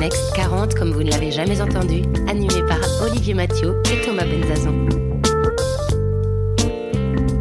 [0.00, 4.88] Next 40 comme vous ne l'avez jamais entendu, animé par Olivier Mathieu et Thomas Benzazon.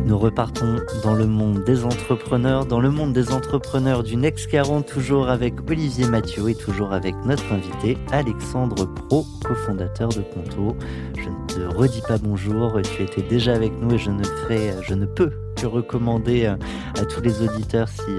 [0.06, 4.86] Nous repartons dans le monde des entrepreneurs, dans le monde des entrepreneurs du Next 40,
[4.86, 10.76] toujours avec Olivier Mathieu et toujours avec notre invité Alexandre Pro, cofondateur de Conto.
[11.16, 14.74] Je ne te redis pas bonjour, tu étais déjà avec nous et je ne ferai,
[14.82, 16.58] je ne peux que recommander à
[17.06, 18.12] tous les auditeurs si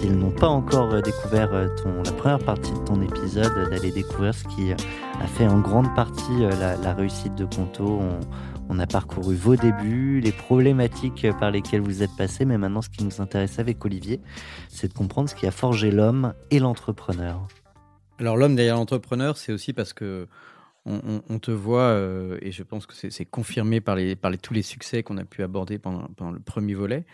[0.00, 3.90] s'ils n'ont pas encore euh, découvert euh, ton, la première partie de ton épisode, d'aller
[3.90, 8.00] découvrir ce qui a fait en grande partie euh, la, réussite de Conto.
[8.70, 12.88] On, a parcouru vos débuts, les problématiques par lesquelles vous êtes passé, mais maintenant ce
[12.88, 14.20] qui nous intéresse avec Olivier,
[14.68, 17.46] c'est de comprendre ce qui a forgé l'homme et l'entrepreneur.
[18.18, 20.28] Alors l'homme derrière l'entrepreneur, c'est aussi parce que
[20.86, 25.02] on, te voit, euh, et je pense que c'est confirmé par, les, tous les succès
[25.02, 27.04] qu'on a pu aborder pendant, le premier volet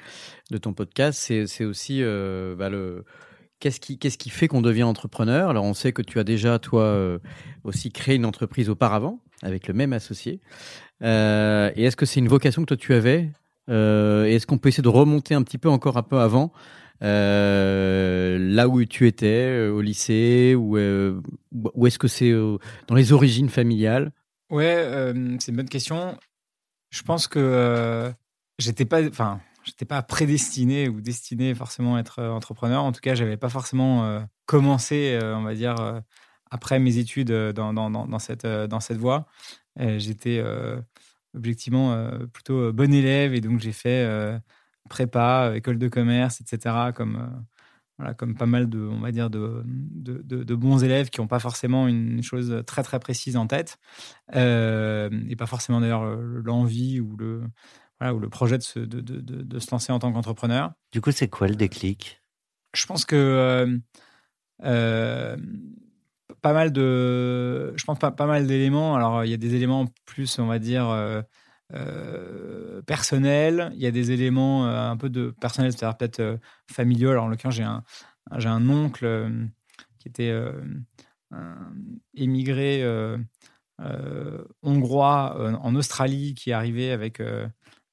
[0.50, 3.04] de ton podcast, c'est aussi euh, bah, le
[3.58, 5.50] qu'est-ce qui, fait qu'on devient entrepreneur?
[5.50, 7.18] Alors on sait que tu as déjà, toi, euh,
[7.64, 10.40] aussi créé une entreprise auparavant, avec le même associé.
[11.00, 11.04] et
[11.76, 13.30] est-ce que c'est une vocation que toi tu avais?
[13.68, 16.52] Et Est-ce qu'on peut essayer de remonter un petit peu encore un peu avant
[17.02, 21.20] euh, là où tu étais, euh, au lycée, ou, euh,
[21.84, 22.32] est-ce que c'est
[22.86, 24.12] dans les origines familiales?
[24.50, 26.16] Ouais, c'est une bonne question.
[26.90, 28.12] Je pense que
[28.58, 32.82] j'étais pas, enfin, j'étais pas prédestiné ou destiné forcément à être entrepreneur.
[32.82, 35.74] En tout cas, j'avais pas forcément commencé, on va dire,
[36.50, 39.26] après mes études dans cette, dans cette voie.
[39.76, 40.40] j'étais
[41.34, 44.38] objectivement plutôt bon élève et donc j'ai fait
[44.88, 46.92] prépa, école de commerce, etc.
[46.94, 47.40] Comme, euh,
[47.98, 51.38] voilà, comme pas mal de, on va dire, de, de, bons élèves qui n'ont pas
[51.38, 53.78] forcément une chose très très précise en tête
[54.34, 57.42] euh, et pas forcément d'ailleurs l'envie ou le,
[57.98, 60.72] voilà, ou le projet de se, de, de, se lancer en tant qu'entrepreneur.
[60.92, 62.20] Du coup, c'est quoi le déclic?
[62.74, 63.80] Je pense que
[64.62, 65.36] euh,
[66.42, 68.94] pas mal de, je pense pas, pas mal d'éléments.
[68.94, 70.86] Alors, il y a des éléments plus, on va dire,
[71.74, 76.36] euh, personnel, il y a des éléments euh, un peu de personnel, c'est-à-dire peut-être euh,
[76.70, 77.10] familiaux.
[77.10, 77.82] Alors en l'occurrence, j'ai un,
[78.36, 79.30] j'ai un oncle
[79.98, 80.32] qui était
[82.14, 82.84] émigré
[84.62, 87.22] hongrois en Australie, qui est arrivé avec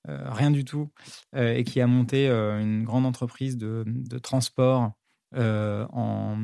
[0.05, 0.89] rien du tout
[1.35, 4.93] et qui a monté une grande entreprise de, de transport
[5.35, 6.37] en,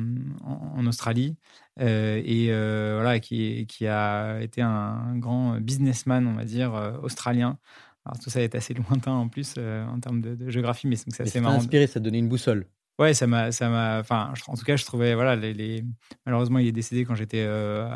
[0.44, 1.36] en, Australie
[1.80, 7.58] et euh, voilà, qui, qui, a été un, grand businessman, on va dire, euh, australien.
[8.04, 11.40] Alors tout ça est assez lointain en plus en termes de, géographie, mais c'est assez
[11.40, 11.56] marrant.
[11.56, 12.66] inspiré, ça donnait une boussole.
[12.98, 15.82] Ouais, ça m'a, ça m'a, enfin, en tout cas, je trouvais, voilà, les,
[16.26, 17.46] malheureusement, il est décédé quand j'étais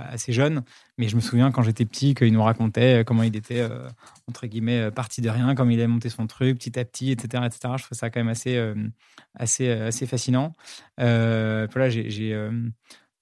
[0.09, 0.63] assez jeune,
[0.97, 3.69] mais je me souviens quand j'étais petit qu'il nous racontait comment il était
[4.27, 7.43] entre guillemets parti de rien, comment il a monté son truc petit à petit, etc.,
[7.45, 7.75] etc.
[7.77, 8.59] Je trouve ça quand même assez,
[9.35, 10.55] assez, assez fascinant.
[10.97, 12.49] voilà, j'ai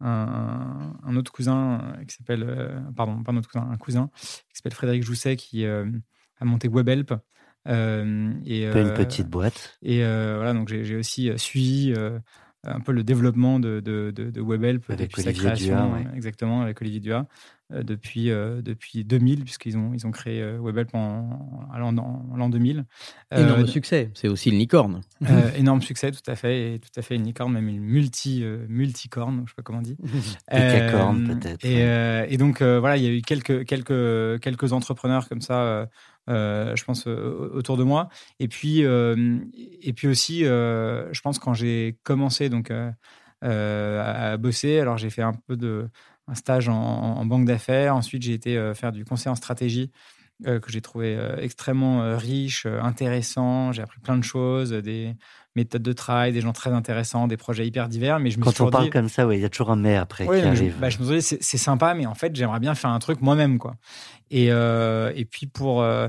[0.03, 4.55] un, autre cousin euh, qui s'appelle, euh, pardon, pas un autre cousin, un cousin qui
[4.55, 5.87] s'appelle Frédéric Jousset qui euh,
[6.41, 7.15] a monté WebHelp.
[7.69, 9.79] Euh, et, une petite boîte.
[9.83, 11.95] Et voilà, donc j'ai aussi suivi
[12.65, 17.01] un peu le développement de, de, de, WebHelp avec depuis sa création, exactement, avec Olivier
[17.01, 17.27] Dua,
[17.73, 22.85] depuis, depuis 2000, puisqu'ils ont, ils ont créé WebHelp en, en, en l'an 2000.
[23.35, 25.01] Énorme succès, c'est aussi une licorne.
[25.57, 29.43] énorme succès, tout à fait, et tout à fait une licorne, même une multi, multicorne,
[29.47, 29.97] je sais pas comment on dit.
[30.51, 31.65] Peut-être.
[31.65, 35.89] Et, et, donc voilà, il y a eu quelques, quelques, quelques entrepreneurs comme ça
[36.29, 38.09] euh, je pense, euh, autour de moi.
[38.39, 39.39] Et puis, euh,
[39.83, 42.73] et puis aussi, je pense, quand j'ai commencé donc,
[43.43, 45.89] à bosser, alors j'ai fait un peu de
[46.29, 47.97] un stage en, banque d'affaires.
[47.97, 49.91] Ensuite, j'ai été faire du conseil en stratégie
[50.45, 53.73] que j'ai trouvé extrêmement riche, intéressant.
[53.73, 55.15] J'ai appris plein de choses, des
[55.55, 58.19] méthodes de travail, des gens très intéressants, des projets hyper divers.
[58.19, 60.27] Mais je me Quand on parle comme ça, il y a toujours un mais après
[60.27, 60.79] qui arrive.
[60.79, 63.21] Bah, je, me suis dit, c'est sympa, mais en fait, j'aimerais bien faire un truc
[63.21, 63.59] moi-même.
[63.59, 63.77] quoi.
[64.31, 66.09] Et, euh, et puis pour euh,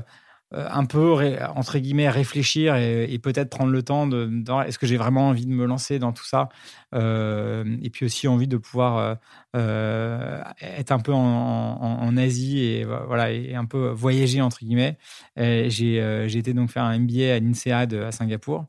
[0.56, 4.30] un peu, entre guillemets, réfléchir et, peut-être prendre le temps de,
[4.66, 6.48] est-ce que j'ai vraiment envie de me lancer dans tout ça
[6.92, 9.18] Et puis aussi envie de pouvoir
[9.54, 14.98] être un peu en, Asie et, voilà, et un peu voyager, entre guillemets.
[15.36, 18.66] J'ai été donc faire un MBA à l'INSEAD à Singapour.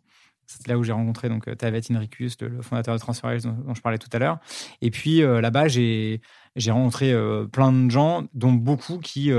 [0.48, 3.74] C'est là où j'ai rencontré donc Tavet Inricus, le, le fondateur de TransferWise dont, dont,
[3.74, 4.38] je parlais tout à l'heure.
[4.82, 6.22] Et puis là-bas, j'ai
[6.56, 7.14] j'ai rencontré
[7.52, 9.32] plein de gens, dont beaucoup qui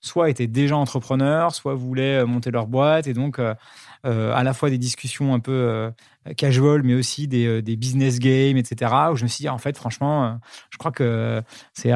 [0.00, 4.78] soit étaient déjà entrepreneurs, soit voulaient monter leur boîte, et donc à la fois des
[4.78, 5.90] discussions un peu
[6.36, 8.92] casual, mais aussi des, des, business games, etc.
[9.12, 10.38] Où je me suis dit, en fait, franchement,
[10.70, 11.42] je crois que
[11.72, 11.92] c'est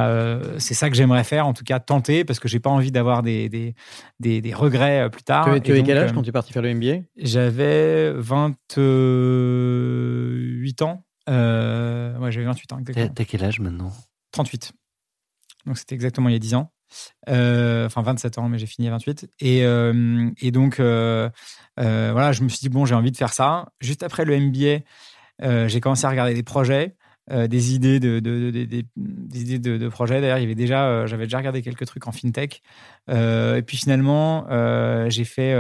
[0.59, 3.23] c'est ça que j'aimerais faire, en tout cas tenter, parce que j'ai pas envie d'avoir
[3.23, 3.75] des, des,
[4.21, 5.45] des, regrets plus tard.
[5.63, 11.05] Tu avais quel âge quand tu es parti faire le MBA J'avais 28 ans.
[11.29, 12.81] Euh, ouais, j'avais 28 ans.
[13.15, 13.93] T'as quel âge maintenant?
[14.33, 14.73] 38.
[15.67, 16.73] Donc c'était exactement il y a 10 ans.
[17.29, 19.29] Euh, enfin 27 ans, mais j'ai fini à 28.
[19.41, 21.31] Et, euh, et donc, euh,
[21.77, 23.69] voilà, je me suis dit, bon, j'ai envie de faire ça.
[23.81, 24.85] Juste après le MBA,
[25.69, 26.97] j'ai commencé à regarder des projets.
[27.31, 30.21] des idées de, de, de, des idées de, projets.
[30.21, 32.63] D'ailleurs, déjà, j'avais déjà regardé quelques trucs en fintech.
[33.09, 34.47] et puis finalement,
[35.09, 35.53] j'ai fait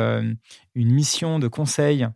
[0.74, 2.08] une mission de conseil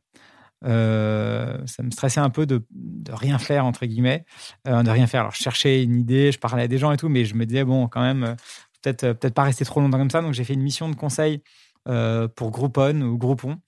[0.64, 2.64] euh, ça me stressait un peu de,
[3.10, 4.24] rien faire, entre guillemets,
[4.66, 5.20] euh, de rien faire.
[5.20, 7.44] Alors, je cherchais une idée, je parlais à des gens et tout, mais je me
[7.46, 8.34] disais, bon, quand même, euh,
[8.82, 10.22] peut-être peut pas rester trop longtemps comme ça.
[10.22, 11.42] Donc, j'ai fait une mission de conseil
[12.34, 13.58] pour Groupon ou Groupon,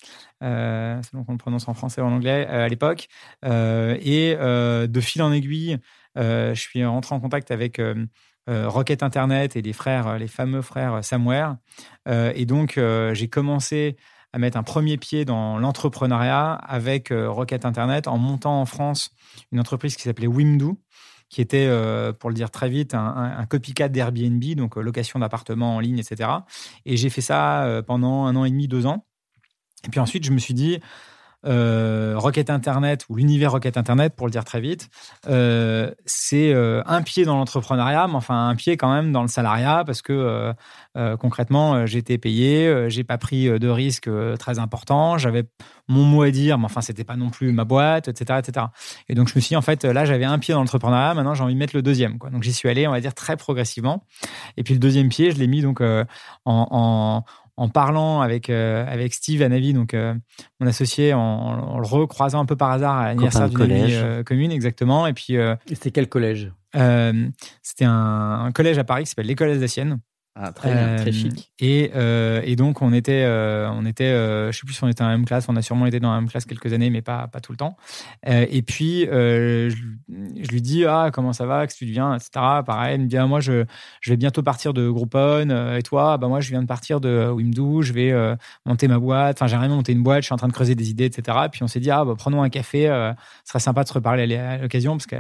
[0.41, 3.07] selon qu'on le prononce en français ou en anglais à l'époque.
[3.45, 5.79] et de fil en aiguille,
[6.17, 7.81] je suis rentré en contact avec
[8.49, 11.59] Rocket Internet et les frères, les fameux frères Samware.
[12.09, 12.81] et donc,
[13.13, 13.97] j'ai commencé
[14.39, 19.11] mettre un premier pied dans l'entrepreneuriat avec euh, Rocket Internet en montant en France
[19.53, 20.73] une entreprise qui s'appelait Wimdu,
[21.29, 25.77] qui était, euh, pour le dire très vite, un, copycat d'Airbnb, donc euh, location d'appartements
[25.77, 26.31] en ligne, etc.
[26.87, 29.07] Et j'ai fait ça pendant un an et demi, deux ans.
[29.85, 30.81] Et puis ensuite, je me suis dit,
[31.47, 34.91] euh, Rocket Internet ou l'univers Rocket Internet, pour le dire très vite,
[35.29, 39.29] euh, c'est euh, un pied dans l'entrepreneuriat, mais enfin un pied quand même dans le
[39.29, 40.53] salariat parce que
[41.21, 45.45] concrètement, j'étais payé, j'ai pas pris de risques très importants, j'avais
[45.87, 48.67] mon mot à dire, mais enfin c'était pas non plus ma boîte, etc., etc.
[49.09, 51.35] Et donc je me suis dit, en fait, là j'avais un pied dans l'entrepreneuriat, maintenant
[51.35, 52.19] j'ai envie de mettre le deuxième.
[52.19, 52.31] Quoi.
[52.31, 54.05] Donc j'y suis allé, on va dire très progressivement.
[54.57, 55.81] Et puis le deuxième pied, je l'ai mis donc
[56.45, 57.25] en
[57.59, 60.15] en parlant avec, euh, avec Steve Anavi, donc euh,
[60.61, 64.53] mon associé, en, le recroisant un peu par hasard à l'anniversaire d'une amie euh, commune,
[64.53, 65.09] exactement.
[65.09, 65.37] Et puis.
[65.67, 66.53] c'était quel collège?
[66.73, 69.99] C'était un, un, collège à Paris qui s'appelle l'École alsacienne.
[70.41, 71.51] Ah, très bien, très chic.
[71.59, 71.91] Et,
[72.45, 73.27] et donc, on était,
[73.73, 75.87] on était je sais plus si on était dans la même classe, on a sûrement
[75.87, 77.77] été dans la même classe quelques années, mais pas, pas tout le temps.
[78.25, 82.31] et puis, je, je, lui dis, ah, comment ça va, que tu deviens, etc.
[82.65, 83.65] Pareil, il me dit, ah, moi, je,
[84.01, 87.29] je vais bientôt partir de Groupon, et toi, bah, moi, je viens de partir de
[87.31, 90.39] Wimdu, je vais monter ma boîte, enfin, j'ai rien monté une boîte, je suis en
[90.39, 91.37] train de creuser des idées, etc.
[91.51, 92.87] Puis on s'est dit, ah, bah, prenons un café,
[93.45, 95.17] ce serait sympa de se reparler à l'occasion, parce que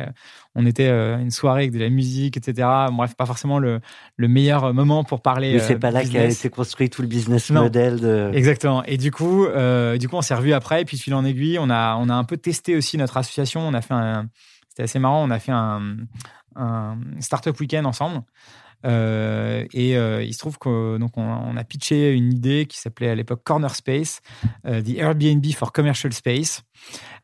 [0.60, 2.68] on était une soirée avec de la musique, etc.
[2.92, 3.80] Bref, pas forcément le,
[4.16, 5.52] le meilleur moment pour parler.
[5.52, 8.32] Mais c'est pas là qu'a été construit tout le business model de.
[8.34, 8.82] Exactement.
[8.84, 11.60] Et du coup, euh, du coup, on s'est revu après, et puis fil en aiguille,
[11.60, 13.60] on a, on a un peu testé aussi notre association.
[13.60, 14.26] On a fait un,
[14.68, 15.24] c'était assez marrant.
[15.24, 15.96] On a fait un,
[16.56, 18.22] un startup week-end ensemble.
[18.86, 23.14] Euh, et euh, il se trouve qu'on on, a pitché une idée qui s'appelait à
[23.14, 24.20] l'époque Corner Space,
[24.66, 26.62] euh, The Airbnb for Commercial Space.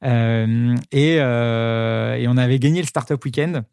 [0.03, 1.19] Et, et,
[2.29, 3.65] on avait gagné le Startup Weekend.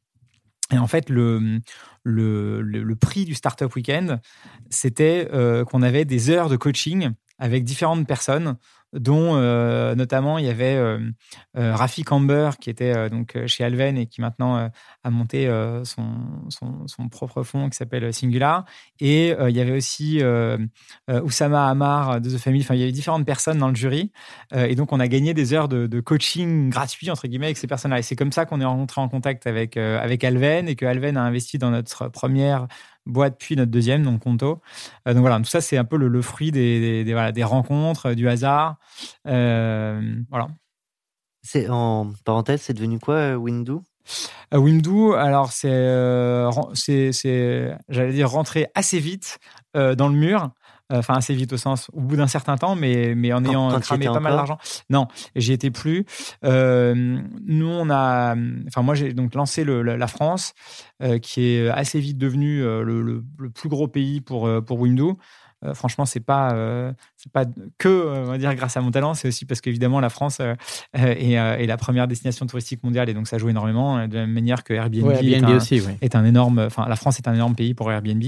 [0.73, 1.59] Et en fait, le,
[2.03, 4.21] le, le, prix du Startup Weekend,
[4.69, 5.27] c'était
[5.69, 8.55] qu'on avait des heures de coaching avec différentes personnes
[8.93, 10.99] dont euh, notamment il y avait euh,
[11.57, 14.69] euh, Rafi Camber qui était donc chez Alven et qui maintenant
[15.03, 15.49] a monté
[15.83, 16.05] son,
[16.49, 18.65] son, propre fonds qui s'appelle Singular.
[18.99, 20.21] Et il y avait aussi
[21.09, 22.63] Oussama Amar de The Family.
[22.63, 24.11] Enfin, il y avait différentes personnes dans le jury.
[24.53, 27.67] et donc, on a gagné des heures de, de coaching gratuit, entre guillemets, avec ces
[27.67, 27.99] personnes-là.
[27.99, 31.17] Et c'est comme ça qu'on est rentré en contact avec, avec Alven et que Alven
[31.17, 32.67] a investi dans notre première
[33.05, 34.61] boîte, puis notre deuxième, donc Conto.
[35.07, 38.27] Euh, donc voilà, tout ça, c'est un peu le, fruit des, des, rencontres, euh, du
[38.27, 38.77] hasard.
[39.27, 40.47] Euh, voilà.
[41.43, 43.77] C'est en parenthèse, c'est devenu quoi, Windu?
[44.53, 45.71] Windu, alors c'est,
[46.75, 49.39] c'est, j'allais dire, rentrer assez vite
[49.73, 50.51] dans le mur.
[50.91, 53.79] Euh, enfin assez vite au sens au bout d'un certain temps, mais mais en ayant
[53.79, 54.57] cramé pas mal d'argent.
[54.89, 56.05] Non, j'y étais plus.
[56.43, 58.35] Euh, nous on a,
[58.67, 60.53] enfin moi j'ai donc lancé le, la France,
[61.01, 65.17] euh, qui est assez vite devenu le, le, plus gros pays pour pour Windows.
[65.63, 67.45] Euh, franchement, c'est pas c'est pas
[67.77, 70.41] que euh, on va dire grâce à mon talent, c'est aussi parce qu'évidemment la France
[70.93, 74.63] est, la première destination touristique mondiale et donc ça joue énormément de la même manière
[74.63, 76.59] que Airbnb, est, un, aussi, est, un, énorme.
[76.59, 78.23] Enfin, la France est un énorme pays pour Airbnb.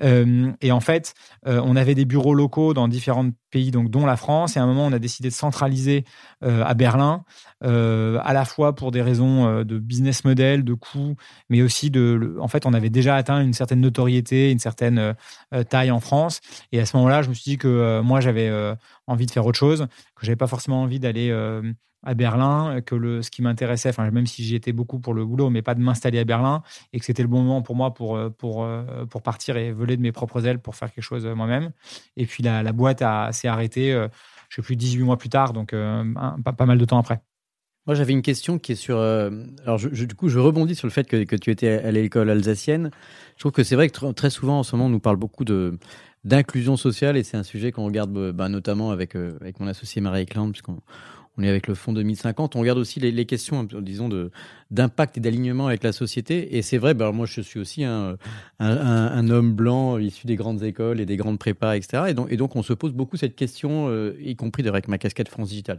[0.00, 4.56] et en fait, on avait des bureaux locaux dans différents pays, donc dont la France.
[4.56, 6.04] Et à un moment, on a décidé de centraliser
[6.42, 7.24] à Berlin,
[7.62, 11.16] à la fois pour des raisons de business model, de coûts,
[11.48, 12.36] mais aussi de.
[12.40, 15.14] En fait, on avait déjà atteint une certaine notoriété, une certaine
[15.68, 16.40] taille en France.
[16.72, 18.74] Et à ce moment-là, je me suis dit que euh, moi, j'avais euh,
[19.06, 21.62] envie de faire autre chose, que j'avais pas forcément envie d'aller euh,
[22.02, 25.24] à Berlin, que le, ce qui m'intéressait, enfin, même si j'y étais beaucoup pour le
[25.24, 27.92] boulot, mais pas de m'installer à Berlin, et que c'était le bon moment pour moi
[27.92, 28.66] pour, pour,
[29.10, 31.72] pour partir et voler de mes propres ailes pour faire quelque chose moi-même.
[32.16, 34.08] Et puis la, boîte s'est arrêtée, je ne
[34.48, 37.20] sais plus, 18 mois plus tard, donc pas, pas mal de temps après.
[37.86, 38.98] Moi, j'avais une question qui est sur.
[38.98, 42.90] alors, du coup, je rebondis sur le fait que, que tu étais à l'école alsacienne.
[43.36, 45.44] Je trouve que c'est vrai que très souvent, en ce moment, on nous parle beaucoup
[45.44, 45.78] de,
[46.24, 50.22] d'inclusion sociale et c'est un sujet qu'on regarde bah, notamment avec, avec mon associé Marie
[50.22, 50.78] Eklund, puisqu'on
[51.40, 52.56] on est avec le fonds 2050.
[52.56, 54.08] On regarde aussi les, questions, disons,
[54.70, 56.56] d'impact et d'alignement avec la société.
[56.56, 58.16] Et c'est vrai, bah, moi, je suis aussi un,
[58.58, 62.04] un, homme blanc issu des grandes écoles et des grandes prépas, etc.
[62.08, 64.98] Et donc, et donc on se pose beaucoup cette question, euh, y compris avec ma
[64.98, 65.78] casquette France Digital.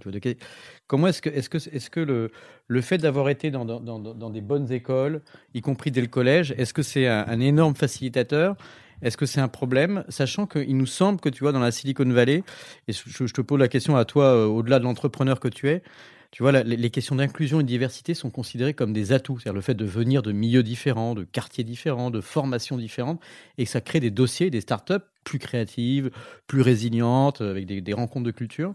[0.88, 2.32] Comment est-ce que, est-ce que, est-ce que le,
[2.68, 5.22] le fait d'avoir été dans, dans, des bonnes écoles,
[5.54, 8.56] y compris dès le collège, est-ce que c'est un énorme facilitateur?
[9.02, 12.10] Est-ce que c'est un problème, sachant qu'il nous semble que tu vois dans la Silicon
[12.10, 12.44] Valley,
[12.88, 15.84] et je, te pose la question à toi euh, au-delà de l'entrepreneur que tu es,
[16.32, 19.62] tu vois, les, questions d'inclusion et de diversité sont considérées comme des atouts, c'est-à-dire le
[19.62, 23.22] fait de venir de milieux différents, de quartiers différents, de formations différentes,
[23.58, 26.10] et ça crée des dossiers, des startups plus créatives,
[26.48, 28.72] plus résilientes, avec des, rencontres de culture.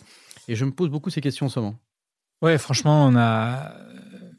[0.48, 1.78] Et je me pose beaucoup ces questions en ce moment.
[2.42, 3.74] Ouais, franchement, on a.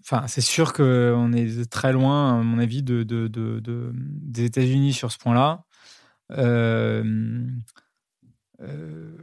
[0.01, 4.93] Enfin, c'est sûr qu'on est très loin, à mon avis, de, de, de des États-Unis
[4.93, 5.65] sur ce point-là.
[6.31, 7.03] Euh,
[8.61, 9.17] euh,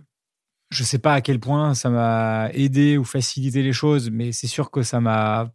[0.71, 4.33] je ne sais pas à quel point ça m'a aidé ou facilité les choses, mais
[4.33, 5.53] c'est sûr que ça m'a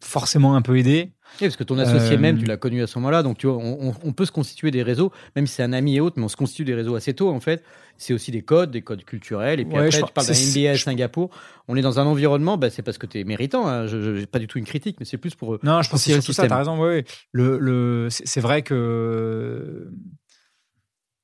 [0.00, 1.12] forcément un peu aidé.
[1.40, 3.46] Oui, parce que ton associé même, tu euh, l'as connu à ce moment-là, donc tu
[3.46, 6.24] vois, on, peut se constituer des réseaux, même si c'est un ami et autre, mais
[6.24, 7.64] on se constitue des réseaux assez tôt en fait.
[7.96, 9.60] C'est aussi des codes, des codes culturels.
[9.60, 11.30] Et puis après, tu parles d'un MBA à Singapour.
[11.68, 13.68] On est dans un environnement, bah, c'est parce que tu es méritant.
[13.68, 13.86] Hein.
[13.86, 15.58] Je n'ai pas du tout une critique, mais c'est plus pour.
[15.62, 16.80] Non, je pense que c'est tout ça, tu as raison.
[16.80, 19.90] Oui, le, le, c'est vrai que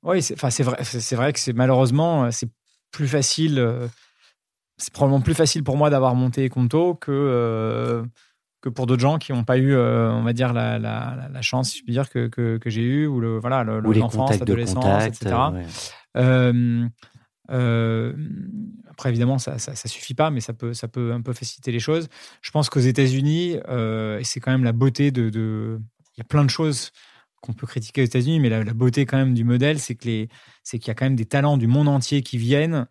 [0.02, 2.48] oui, c'est vrai, c'est vrai que c'est malheureusement euh, c'est
[2.90, 3.58] plus facile.
[3.58, 3.86] Euh,
[4.78, 8.02] c'est probablement plus facile pour moi d'avoir monté Conto que euh,
[8.62, 11.74] que pour d'autres gens qui n'ont pas eu, on va dire, la, la, la, chance,
[11.74, 15.34] je puis dire, que, que, que j'ai eu, ou le voilà, l'enfance, l'adolescence, etc.
[18.90, 21.72] après, évidemment, ça, ça, ça, suffit pas, mais ça peut, ça peut un peu faciliter
[21.72, 22.08] les choses.
[22.42, 25.80] Je pense qu'aux États-Unis, et c'est quand même la beauté de, de,
[26.16, 26.90] Il y a plein de choses
[27.40, 30.28] qu'on peut critiquer aux États-Unis, mais la, beauté quand même du modèle, c'est que les,
[30.62, 32.86] c'est qu'il y a quand même des talents du monde entier qui viennent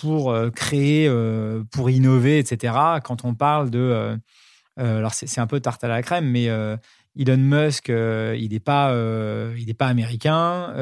[0.00, 2.74] pour euh, créer, euh, pour innover, etc.
[3.04, 4.16] Quand on parle de, euh,
[4.76, 6.46] alors c'est, un peu tarte à la crème, mais
[7.16, 8.92] Elon Musk, il n'est pas,
[9.56, 10.72] il n'est pas américain.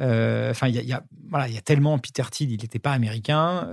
[0.00, 3.68] Enfin, il y a, voilà, il y a tellement Peter Thiel, il n'était pas américain.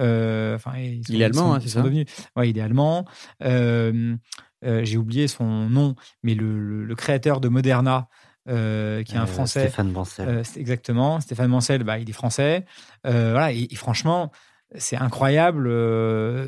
[0.56, 1.84] Enfin, il est allemand, hein, c'est ça?
[1.84, 3.06] ouais, il est allemand.
[3.42, 8.10] j'ai oublié son nom, mais le, le créateur de Moderna,
[8.48, 9.62] euh, qui est un euh, Français.
[9.62, 10.28] Stéphane Bancel.
[10.30, 11.20] Euh, exactement.
[11.20, 12.66] Stéphane Bancel, bah, il est français.
[13.04, 14.32] voilà, et, franchement,
[14.78, 15.64] c'est incroyable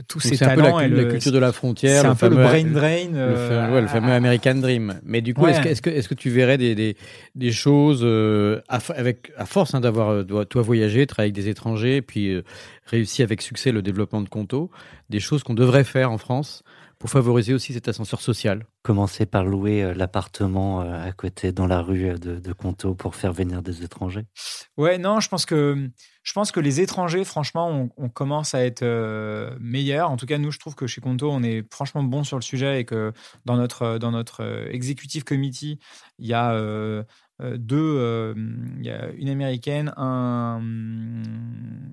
[0.07, 0.77] tous ces talents.
[0.77, 2.01] Un peu la, la, culture de la frontière.
[2.01, 3.07] C'est un peu le brain drain.
[3.13, 4.99] Le, fameux, American Dream.
[5.03, 6.97] Mais du coup, est-ce que, est que, tu verrais des, des,
[7.33, 8.05] des choses,
[8.67, 12.43] à, avec, à force hein, d'avoir toi voyagé, travaillé avec des étrangers, puis
[12.85, 14.69] réussi avec succès le développement de Conto,
[15.09, 16.63] des choses qu'on devrait faire en France
[16.99, 18.65] pour favoriser aussi cet ascenseur social.
[18.81, 22.95] Commencer par louer euh, l'appartement euh, à côté dans la rue euh, de, de Conto
[22.95, 24.25] pour faire venir des étrangers.
[24.77, 25.89] Ouais, non, je pense que
[26.23, 28.83] je pense que les étrangers, franchement, on, commence à être
[29.61, 30.11] meilleurs.
[30.11, 32.41] En tout cas, nous, je trouve que chez Conto, on est franchement bon sur le
[32.41, 33.13] sujet et que
[33.45, 35.79] dans notre dans notre executive committee,
[36.19, 37.03] il y a euh,
[37.39, 38.33] deux, euh,
[38.79, 40.59] il y a une américaine, un,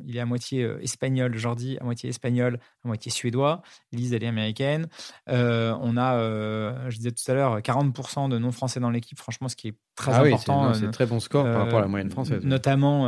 [0.07, 3.61] il est à moitié euh, espagnol, Jordi, à moitié espagnol, à moitié suédois.
[3.93, 4.87] Lise, elle est américaine.
[5.27, 9.69] on a, je disais tout à l'heure, 40% de non-français dans l'équipe, franchement, ce qui
[9.69, 10.73] est très ah important.
[10.73, 12.43] c'est très bon score par rapport à la moyenne française.
[12.45, 13.03] Notamment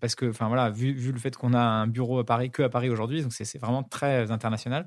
[0.00, 2.62] parce que, enfin voilà, vu, vu, le fait qu'on a un bureau à Paris, que
[2.62, 4.86] à Paris aujourd'hui, donc c'est vraiment très international.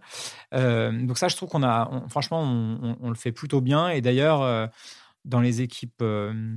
[0.53, 3.89] donc ça, je trouve qu'on a, franchement, on, on, le fait plutôt bien.
[3.89, 4.69] Et d'ailleurs,
[5.25, 6.55] dans les équipes, euh,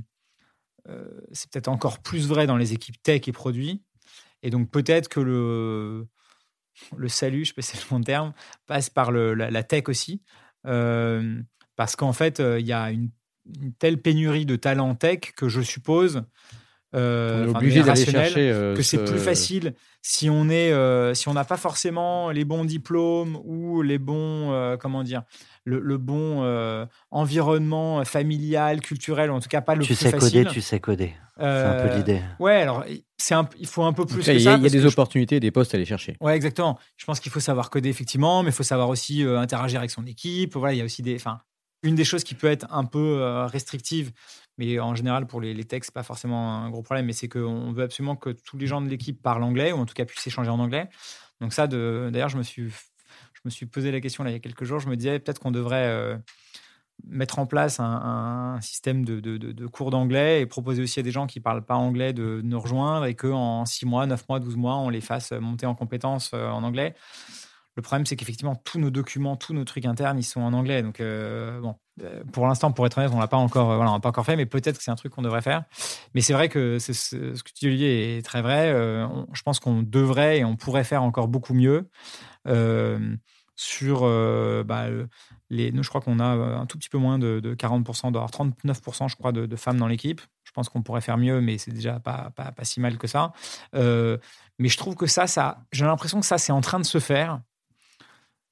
[0.89, 3.83] euh, c'est peut-être encore plus vrai dans les équipes tech et produits.
[4.41, 6.07] Et donc peut-être que le,
[6.95, 8.33] le salut, je sais pas si c'est le bon terme,
[8.65, 10.21] passe par le, la, tech aussi.
[10.65, 11.41] Euh,
[11.75, 13.09] parce qu'en fait, il y a une,
[13.79, 16.23] telle pénurie de talents tech que je suppose
[16.95, 20.71] euh, obligé d'aller chercher que c'est plus facile si on est
[21.13, 25.23] si on n'a pas forcément les bons diplômes ou les bons comment dire
[25.65, 30.45] le, bon euh, environnement familial, culturel, en tout cas pas le tu plus sais coder,
[30.45, 31.13] tu sais coder.
[31.37, 32.21] c'est un peu euh, l'idée.
[32.39, 32.83] Ouais, alors
[33.17, 34.25] c'est il faut un peu plus.
[34.27, 36.17] Il y a, des opportunités, des postes à aller chercher.
[36.19, 36.77] Ouais, exactement.
[36.97, 39.91] Je pense qu'il faut savoir coder effectivement, mais il faut savoir aussi euh, interagir avec
[39.91, 40.55] son équipe.
[40.55, 41.39] Voilà, il y a aussi des, enfin,
[41.83, 44.11] une des choses qui peut être un peu restrictive,
[44.57, 47.73] mais en général pour les, les textes, pas forcément un gros problème, mais c'est qu'on
[47.73, 50.27] veut absolument que tous les gens de l'équipe parlent anglais ou en tout cas puissent
[50.27, 50.89] échanger en anglais.
[51.41, 52.71] Donc ça, d'ailleurs, je me suis
[53.45, 54.79] me suis posé la question là, il y a quelques jours.
[54.79, 56.17] Je me disais peut-être qu'on devrait euh,
[57.05, 61.39] mettre en place un, système de, cours d'anglais et proposer aussi à des gens qui
[61.39, 64.75] ne parlent pas anglais de nous rejoindre et qu'en 6 mois, 9 mois, 12 mois,
[64.75, 66.95] on les fasse monter en compétences euh, en anglais.
[67.75, 70.83] Le problème, c'est qu'effectivement, tous nos documents, tous nos trucs internes, ils sont en anglais.
[70.83, 71.75] Donc, euh, bon,
[72.31, 74.35] pour l'instant, pour être honnête, on l'a pas encore, voilà, on l'a pas encore fait,
[74.35, 75.63] mais peut-être que c'est un truc qu'on devrait faire.
[76.13, 78.69] Mais c'est vrai que ce que tu dis, Olivier, est très vrai.
[78.69, 81.89] je pense qu'on devrait et on pourrait faire encore beaucoup mieux
[83.55, 84.01] sur
[84.65, 84.85] bah,
[85.49, 85.71] les.
[85.71, 89.15] Nous, je crois qu'on a un tout petit peu moins de, 40%, d'avoir 39%, je
[89.15, 90.21] crois, de, femmes dans l'équipe.
[90.43, 93.33] Je pense qu'on pourrait faire mieux, mais c'est déjà pas, pas, si mal que ça.
[93.73, 96.99] mais je trouve que ça, ça j'ai l'impression que ça, c'est en train de se
[96.99, 97.41] faire.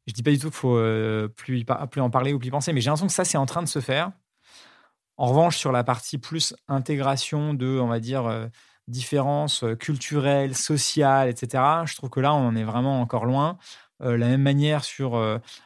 [0.07, 0.79] Je dis pas du tout qu'il faut
[1.35, 3.45] plus, plus en parler ou plus y penser, mais j'ai l'impression que ça, c'est en
[3.45, 4.11] train de se faire.
[5.17, 8.49] En revanche, sur la partie plus intégration de, on va dire,
[8.87, 13.57] différences euh, culturelles, sociales, etc., je trouve que là, on en est vraiment encore loin.
[13.99, 15.15] la même manière sur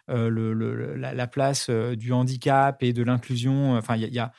[0.10, 3.78] le, la, place du handicap et de l'inclusion.
[3.78, 4.34] Enfin, il y, a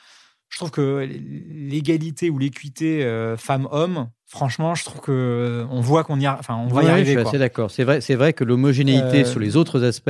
[0.49, 1.07] je trouve que
[1.49, 6.37] l'égalité ou l'équité euh, femmes-hommes, franchement, je trouve que euh, on voit qu'on y, a,
[6.39, 7.13] enfin, on va y arriver.
[7.13, 7.69] Je suis assez d'accord.
[7.69, 10.09] C'est vrai, c'est vrai que l'homogénéité euh, sur les autres aspects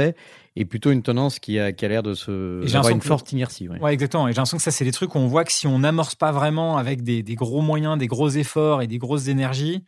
[0.61, 3.67] est plutôt une tendance qui a, qui a l'air de se avoir une forte inertie.
[3.67, 3.93] Ouais.
[3.93, 4.27] exactement.
[4.27, 6.15] Et j'ai l'impression que ça, c'est des trucs où on voit que si on n'amorce
[6.15, 9.83] pas vraiment avec des, des, gros moyens, des gros efforts et des grosses énergies,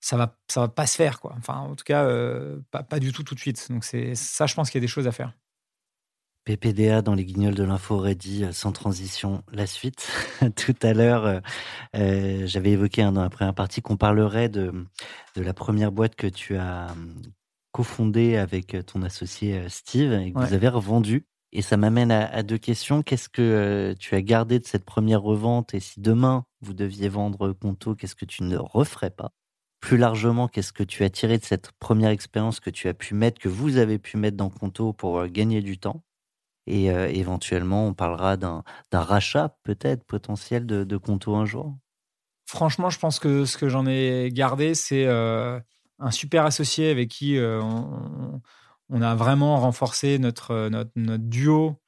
[0.00, 1.34] ça va, ça va pas se faire, quoi.
[1.38, 2.08] Enfin, en tout cas,
[2.70, 3.66] pas, pas du tout tout de suite.
[3.70, 5.32] Donc c'est ça, je pense qu'il y a des choses à faire.
[6.44, 10.10] PPDA dans les guignols de l'info aurait dit euh, sans transition la suite.
[10.56, 11.40] Tout à l'heure, euh,
[11.96, 14.72] euh, j'avais évoqué dans la première partie qu'on parlerait de,
[15.36, 16.88] de la première boîte que tu as
[17.72, 21.26] cofondée avec ton associé Steve et que vous avez revendue.
[21.52, 23.02] Et ça m'amène à, deux questions.
[23.02, 25.74] Qu'est-ce que tu as gardé de cette première revente?
[25.74, 29.32] Et si demain vous deviez vendre Conto, qu'est-ce que tu ne referais pas?
[29.80, 33.14] Plus largement, qu'est-ce que tu as tiré de cette première expérience que tu as pu
[33.14, 36.04] mettre, que vous avez pu mettre dans Conto pour gagner du temps?
[36.66, 38.62] Et euh, éventuellement, on parlera d'un
[38.92, 41.74] rachat peut-être potentiel de, de Conto un jour?
[42.46, 45.58] Franchement, je pense que ce que j'en ai gardé, c'est euh,
[46.00, 47.60] un super associé avec qui euh,
[48.88, 51.80] on, a vraiment renforcé notre, notre, notre duo.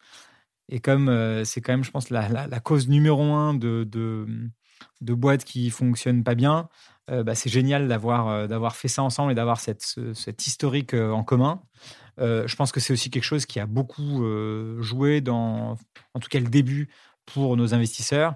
[0.69, 5.69] Et comme c'est quand même, je pense, la, cause numéro un de, de, boîtes qui
[5.71, 6.69] fonctionnent pas bien,
[7.09, 11.61] bah, c'est génial d'avoir d'avoir fait ça ensemble et d'avoir cette, cette historique en commun.
[12.21, 15.77] Euh, je pense que c'est aussi quelque chose qui a beaucoup euh, joué dans,
[16.15, 16.89] en tout cas, le début
[17.27, 18.35] pour nos investisseurs.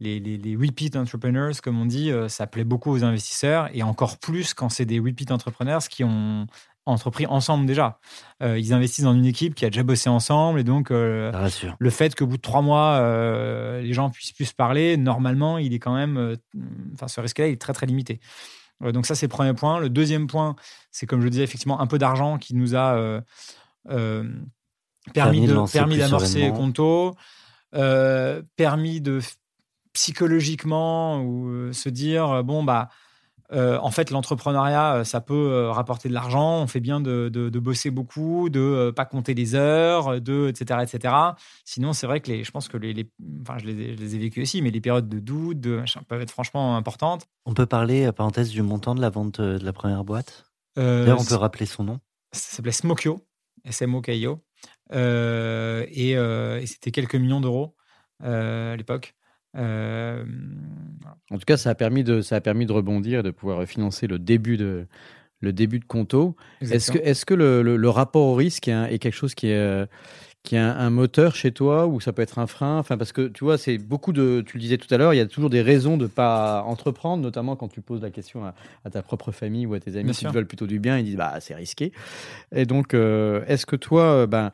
[0.00, 4.18] Les, les, repeat entrepreneurs, comme on dit, euh, ça plaît beaucoup aux investisseurs et encore
[4.18, 6.46] plus quand c'est des repeat entrepreneurs qui ont
[6.86, 8.00] entrepris ensemble déjà.
[8.40, 12.26] ils investissent dans une équipe qui a déjà bossé ensemble et donc le fait qu'au
[12.26, 12.98] bout de trois mois,
[13.82, 16.38] les gens puissent plus parler, normalement, il est quand même,
[16.94, 18.20] enfin, ce risque-là, il est très très limité.
[18.82, 19.80] Euh, donc ça, c'est le premier point.
[19.80, 20.56] Le deuxième point,
[20.90, 23.20] c'est comme je disais, effectivement, un peu d'argent qui nous a euh,
[23.90, 24.24] euh,
[25.14, 27.14] permis d'amorcer Conto,
[28.56, 29.20] permis de
[29.98, 32.88] psychologiquement ou se dire, bon, bah,
[33.52, 36.60] euh, en fait, l'entrepreneuriat, euh, ça peut euh, rapporter de l'argent.
[36.62, 40.80] On fait bien de, bosser beaucoup, de pas compter les heures, de etc.
[40.82, 41.14] etc.
[41.64, 43.10] Sinon, c'est vrai que les, je pense que les,
[43.42, 46.76] enfin, je les, ai vécues aussi, mais les périodes de doute, de peuvent être franchement
[46.76, 47.26] importantes.
[47.46, 50.44] On peut parler, parenthèse, du montant de la vente de la première boîte?
[50.76, 51.98] D'ailleurs, on peut rappeler son nom.
[52.32, 53.26] Ça s'appelait Smokio,
[53.64, 54.44] S-M-O-K-I-O,
[54.92, 57.74] et, et c'était quelques millions d'euros
[58.22, 59.14] à l'époque.
[59.58, 60.24] Euh,
[61.30, 63.64] en tout cas, ça a permis de, ça a permis de rebondir et de pouvoir
[63.66, 64.86] financer le début de,
[65.40, 66.36] le début de Conto.
[66.60, 69.86] Est-ce que, est que le, le, rapport au risque est, quelque chose qui est,
[70.42, 72.78] qui est un, moteur chez toi ou ça peut être un frein?
[72.78, 74.42] Enfin, parce que tu vois, c'est beaucoup de.
[74.46, 76.62] Tu le disais tout à l'heure, il y a toujours des raisons de ne pas
[76.62, 80.12] entreprendre, notamment quand tu poses la question à, ta propre famille ou à tes amis
[80.12, 81.92] qui veulent plutôt du bien, ils disent bah c'est risqué.
[82.54, 84.52] Et donc, euh, est-ce que toi, ben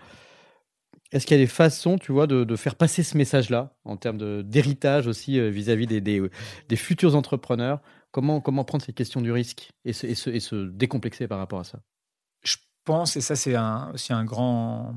[1.14, 4.42] est-ce qu'il y a des façons, tu vois, de, faire passer ce message-là en termes
[4.42, 7.80] d'héritage aussi euh, vis-à-vis des, des, futurs entrepreneurs?
[8.10, 11.78] Comment, prendre cette question du risque et se, décomplexer par rapport à ça?
[12.42, 13.56] Je pense, et ça c'est
[13.92, 14.96] aussi un grand,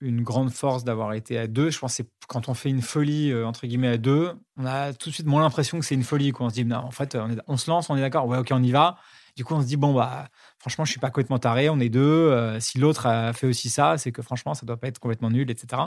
[0.00, 1.70] une grande force d'avoir été à deux.
[1.70, 4.92] Je pense que quand on fait une folie, euh, entre guillemets, à deux, on a
[4.92, 6.32] tout de suite moins l'impression que c'est une folie.
[6.38, 8.48] On se dit, non, en fait, on, on se lance, on est d'accord, ouais, ok,
[8.52, 8.98] on y va.
[9.36, 11.90] Du coup, on se dit, bon, bah, franchement, je suis pas complètement taré, on est
[11.90, 12.00] deux.
[12.00, 15.30] Euh, si l'autre a fait aussi ça, c'est que franchement, ça doit pas être complètement
[15.30, 15.82] nul, etc.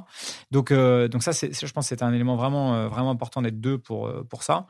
[0.51, 3.59] Donc, euh, donc ça, je pense que c'est un élément vraiment, euh, vraiment important d'être
[3.59, 4.67] deux pour, pour ça.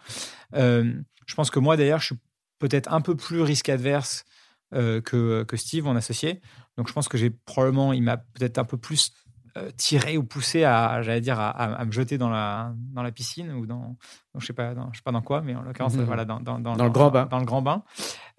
[0.53, 2.19] je pense que moi, d'ailleurs, je suis
[2.59, 4.23] peut-être un peu plus risque adverse
[4.71, 6.41] que, que Steve, mon associé.
[6.77, 9.11] Donc, je pense que j'ai probablement, il m'a peut-être un peu plus
[9.57, 13.51] euh, tiré ou poussé à, j'allais dire, à, me jeter dans la, dans la piscine
[13.51, 13.95] ou dans,
[14.37, 16.03] je sais pas, je sais pas dans quoi, mais en l'occurrence, mhm.
[16.03, 17.25] voilà, dans, dans, dans, le grand bain.
[17.25, 17.83] Dans le grand bain.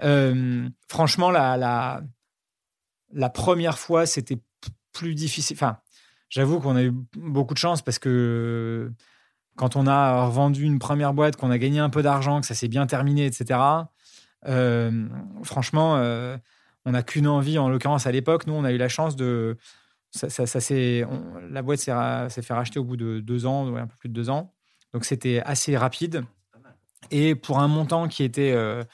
[0.02, 2.02] Euh, franchement, la, la,
[3.12, 4.40] la première fois, c'était
[4.92, 5.56] plus difficile.
[5.56, 5.78] Enfin,
[6.28, 8.92] j'avoue qu'on a eu beaucoup de chance parce que
[9.56, 12.54] quand on a vendu une première boîte, qu'on a gagné un peu d'argent, que ça
[12.54, 13.60] s'est bien terminé, etc.
[14.46, 15.08] Euh,
[15.42, 15.96] franchement,
[16.84, 17.58] on n'a qu'une envie.
[17.58, 19.56] En l'occurrence, à l'époque, nous, on a eu la chance de.
[20.10, 20.26] Ça,
[21.50, 24.30] la boîte s'est fait racheter au bout de deux ans, un peu plus de deux
[24.30, 24.52] ans.
[24.92, 26.24] Donc, c'était assez rapide.
[27.10, 28.84] Et pour un montant qui était euh,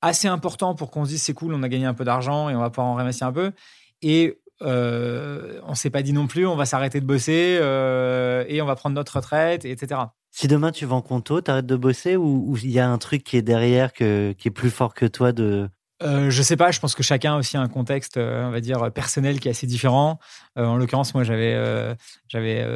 [0.00, 2.54] assez important pour qu'on se dise c'est cool, on a gagné un peu d'argent et
[2.54, 3.52] on va pouvoir en ramasser un peu.
[4.00, 8.62] Et euh, on s'est pas dit non plus, on va s'arrêter de bosser euh, et
[8.62, 10.02] on va prendre notre retraite, etc.
[10.30, 13.36] Si demain tu vends Conto, t'arrêtes de bosser ou il y a un truc qui
[13.36, 15.68] est derrière qui est plus fort que toi de
[16.02, 18.60] euh, je sais pas, je pense que chacun a aussi un contexte, euh, on va
[18.60, 20.18] dire, personnel qui est assez différent.
[20.58, 21.56] Euh, en l'occurrence, moi, j'avais,
[22.28, 22.66] j'avais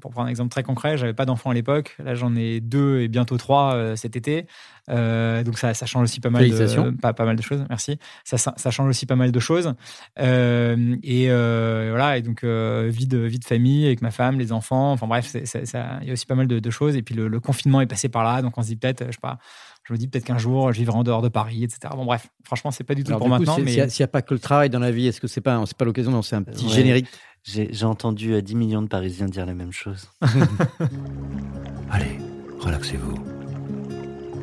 [0.00, 1.96] pour prendre un exemple très concret, j'avais pas d'enfant à l'époque.
[2.02, 4.46] Là, j'en ai deux et bientôt trois cet été.
[4.88, 7.64] donc, ça, ça change aussi pas mal, de, pas, pas mal de choses.
[7.68, 7.98] Merci.
[8.24, 9.74] Ça, ça, change aussi pas mal de choses.
[10.18, 14.92] et voilà, et donc, vie, de, vie de famille avec ma femme, les enfants.
[14.92, 16.96] Enfin, bref, il y a aussi pas mal de, choses.
[16.96, 18.42] Et puis, le, le, confinement est passé par là.
[18.42, 19.38] Donc, on se dit peut-être, je sais pas,
[19.84, 21.92] je me dis peut-être qu'un jour, je vivrai en dehors de Paris, etc.
[21.96, 23.56] Bon, bref, franchement, c'est pas du tout pour maintenant.
[23.58, 25.62] mais s'il n'y a, pas que le travail dans la vie, est-ce que c'est pas,
[25.66, 27.08] c'est pas l'occasion d'en un petit générique?
[27.44, 30.08] J'ai entendu 10 euh, millions de Parisiens dire la même chose.
[31.90, 32.18] Allez,
[32.60, 33.14] relaxez-vous.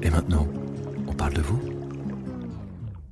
[0.02, 0.46] Et maintenant,
[1.08, 1.62] on parle de vous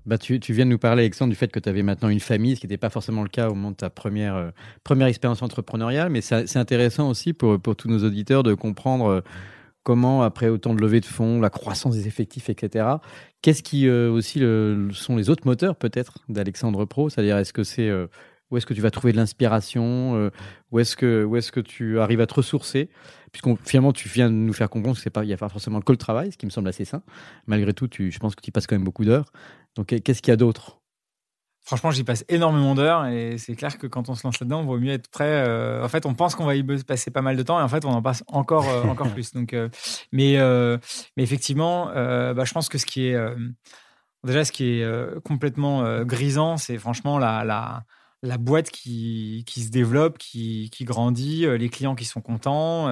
[0.05, 2.21] bah, tu, tu, viens de nous parler, Alexandre, du fait que tu avais maintenant une
[2.21, 4.51] famille, ce qui n'était pas forcément le cas au moment de ta première, euh,
[4.85, 6.09] première expérience entrepreneuriale.
[6.09, 9.21] Mais c'est intéressant aussi pour, pour tous nos auditeurs de comprendre euh,
[9.87, 12.85] comment, après autant de levées de fonds, la croissance des effectifs, etc.,
[13.41, 14.39] qu'est-ce qui euh, aussi
[14.91, 17.09] sont les autres moteurs peut-être d'Alexandre Pro?
[17.09, 18.07] C'est-à-dire, est-ce que c'est euh,
[18.51, 20.29] où est-ce que tu vas trouver de l'inspiration euh,
[20.71, 22.89] Où est-ce que est-ce que tu arrives à te ressourcer?
[23.31, 25.79] Puisqu'on finalement tu viens de nous faire comprendre que c'est pas y a pas forcément
[25.79, 27.01] que le travail, ce qui me semble assez sain.
[27.45, 29.31] Malgré tout, je pense que tu passes quand même beaucoup d'heures.
[29.77, 30.81] Donc qu'est-ce qu'il y a d'autre?
[31.67, 34.67] Franchement, j'y passe énormément d'heures et c'est clair que quand on se lance là-dedans, il
[34.67, 35.43] vaut mieux être prêt.
[35.45, 37.67] Euh, en fait, on pense qu'on va y passer pas mal de temps et en
[37.67, 39.33] fait, on en passe encore, euh, encore plus.
[39.33, 39.67] Donc, euh,
[40.13, 40.37] mais,
[41.17, 43.17] mais effectivement, bah, je pense que ce qui est
[44.23, 47.83] déjà ce qui est complètement grisant, c'est franchement la, la,
[48.21, 52.87] la, boîte qui, qui se développe, qui, qui, grandit, les clients qui sont contents.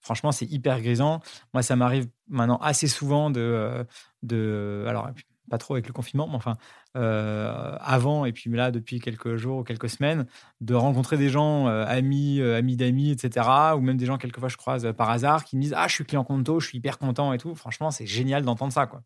[0.00, 1.20] franchement, c'est hyper grisant.
[1.52, 3.84] Moi, ça m'arrive maintenant assez souvent de,
[4.22, 5.10] de alors
[5.48, 6.56] pas trop avec le confinement, mais enfin,
[6.96, 10.26] euh, avant et puis là, depuis quelques jours ou quelques semaines,
[10.60, 13.46] de rencontrer des gens, euh, amis, euh, amis d'amis, etc.,
[13.76, 16.04] ou même des gens, quelquefois, je croise par hasard, qui me disent Ah, je suis
[16.04, 17.54] client Conto, je suis hyper content et tout.
[17.54, 19.02] Franchement, c'est génial d'entendre ça, quoi.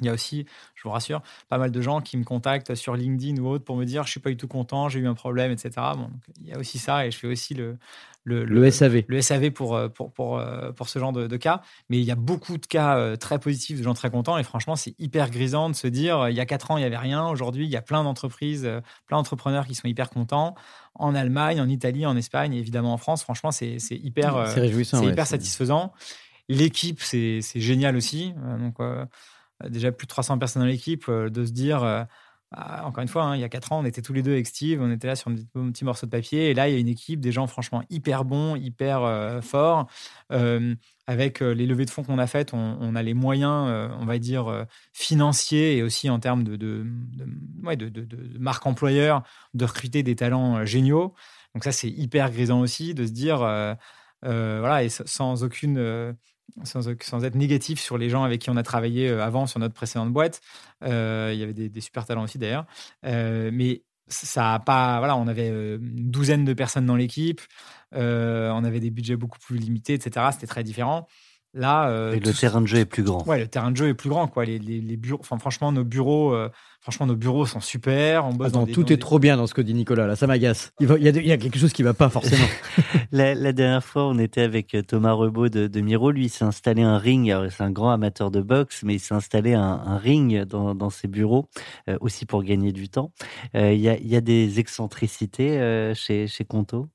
[0.00, 2.96] Il y a aussi, je vous rassure, pas mal de gens qui me contactent sur
[2.96, 5.14] LinkedIn ou autre pour me dire je suis pas du tout content, j'ai eu un
[5.14, 5.70] problème, etc.
[5.96, 7.78] Bon, il y a aussi ça et je fais aussi le,
[8.24, 9.04] le, SAV.
[9.06, 11.60] Le SAV pour, euh, pour, pour, euh, pour ce genre de, cas.
[11.90, 14.42] Mais il y a beaucoup de cas euh, très positifs de gens très contents et
[14.42, 16.96] franchement, c'est hyper grisant de se dire il y a quatre ans, il n'y avait
[16.96, 17.28] rien.
[17.28, 18.68] Aujourd'hui, il y a plein d'entreprises,
[19.06, 20.54] plein d'entrepreneurs qui sont hyper contents.
[20.94, 25.26] En Allemagne, en Italie, en Espagne et évidemment en France, franchement, c'est hyper, c'est hyper
[25.26, 25.92] satisfaisant.
[26.48, 28.32] L'équipe, c'est génial aussi.
[28.58, 28.76] Donc,
[29.68, 32.06] déjà plus de 300 personnes dans l'équipe, de se dire,
[32.56, 34.22] euh, ah, encore une fois, hein, il y a 4 ans, on était tous les
[34.22, 35.34] deux avec Steve, on était là sur un
[35.72, 38.24] petit, morceau de papier, et là, il y a une équipe, des gens franchement hyper
[38.24, 39.88] bons, hyper euh, forts.
[41.06, 44.66] avec les levées de fonds qu'on a faites, on, a les moyens, on va dire,
[44.92, 51.14] financiers et aussi en termes de, de, de, marque employeur, de recruter des talents géniaux.
[51.54, 53.38] Donc ça, c'est hyper grisant aussi de se dire,
[54.22, 56.16] voilà, et sans aucune
[56.62, 59.74] sans, être négatif sur les gens avec qui on a travaillé euh, avant sur notre
[59.74, 60.40] précédente boîte.
[60.82, 62.66] Euh, il y avait des, super talents aussi d'ailleurs.
[63.04, 64.98] Euh, mais ça a pas.
[64.98, 67.40] Voilà, on avait une douzaine de personnes dans l'équipe.
[67.92, 70.26] on avait des budgets beaucoup plus limités, etc.
[70.32, 71.06] C'était très différent.
[71.54, 73.24] Là, euh, le terrain de jeu est plus grand.
[73.28, 74.26] Ouais, le terrain de jeu est plus grand.
[74.26, 74.44] Quoi.
[74.44, 78.26] Les, les, bureaux, enfin, franchement, nos bureaux, euh, franchement, nos bureaux sont super.
[78.26, 80.08] On bosse dans tout est trop bien dans ce que dit Nicolas.
[80.08, 80.72] Là, ça m'agace.
[80.80, 82.44] Il, il, y a quelque chose qui va pas forcément.
[83.12, 86.10] la, dernière fois, on était avec euh, Thomas Rebaud de, Miro.
[86.10, 87.32] Lui, il s'est installé un ring.
[87.50, 91.06] C'est un grand amateur de boxe, mais il s'est installé un, ring dans, dans, ses
[91.06, 91.48] bureaux
[92.00, 93.12] aussi pour gagner du temps.
[93.54, 96.88] Il y, a, y, a, des excentricités chez, chez Conto?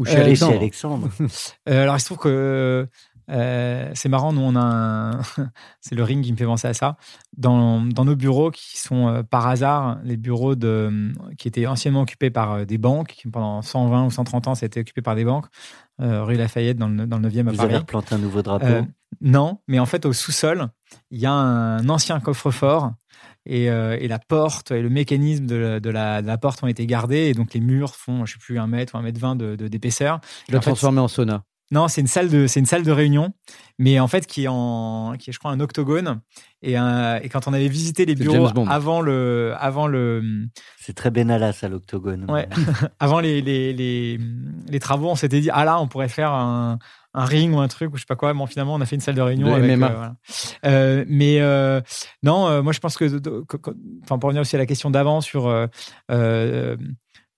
[0.00, 0.52] Ou chez Alexandre.
[0.52, 1.08] Chez Alexandre.
[1.66, 2.88] alors, il se trouve que
[3.30, 5.20] euh, c'est marrant, nous on a un...
[5.80, 6.96] c'est le ring qui me fait penser à ça.
[7.36, 12.30] Dans, nos bureaux qui sont euh, par hasard les bureaux de, qui étaient anciennement occupés
[12.30, 15.14] par euh, des banques, qui pendant 120 ou 130 ans, ça a été occupé par
[15.14, 15.46] des banques,
[15.98, 17.68] rue Lafayette dans le, dans le 9e à Vous Paris.
[17.68, 18.86] avez replanté un nouveau drapeau?
[19.20, 20.68] Non, mais en fait au sous-sol,
[21.10, 22.92] il y a un ancien coffre-fort
[23.44, 27.60] et, la porte et le mécanisme de, la, porte ont été gardés et donc les
[27.60, 30.20] murs font, je sais plus, un mètre ou un mètre vingt d'épaisseur.
[30.48, 31.44] De, de, transformé en sauna.
[31.70, 33.32] Non, c'est une salle de, c'est une salle de réunion,
[33.78, 36.20] mais en fait qui est en, qui est, je crois, un octogone.
[36.62, 40.22] Et, et quand on avait visité les bureaux avant le, avant le,
[40.78, 42.30] C'est très Benalla, ça, l'octogone.
[42.30, 42.48] Ouais.
[43.00, 44.20] avant les, les, les,
[44.68, 46.78] les travaux, on s'était dit ah là, on pourrait faire un,
[47.14, 48.34] un ring ou un truc ou je sais pas quoi.
[48.34, 49.76] Bon, finalement, on a fait une salle de réunion De avec.
[49.76, 49.86] MMA.
[49.86, 50.14] euh, voilà.
[50.66, 51.80] Euh, mais euh,
[52.22, 53.06] non, euh, moi je pense que,
[54.02, 55.66] enfin pour revenir aussi à la question d'avant sur, euh,
[56.10, 56.76] euh,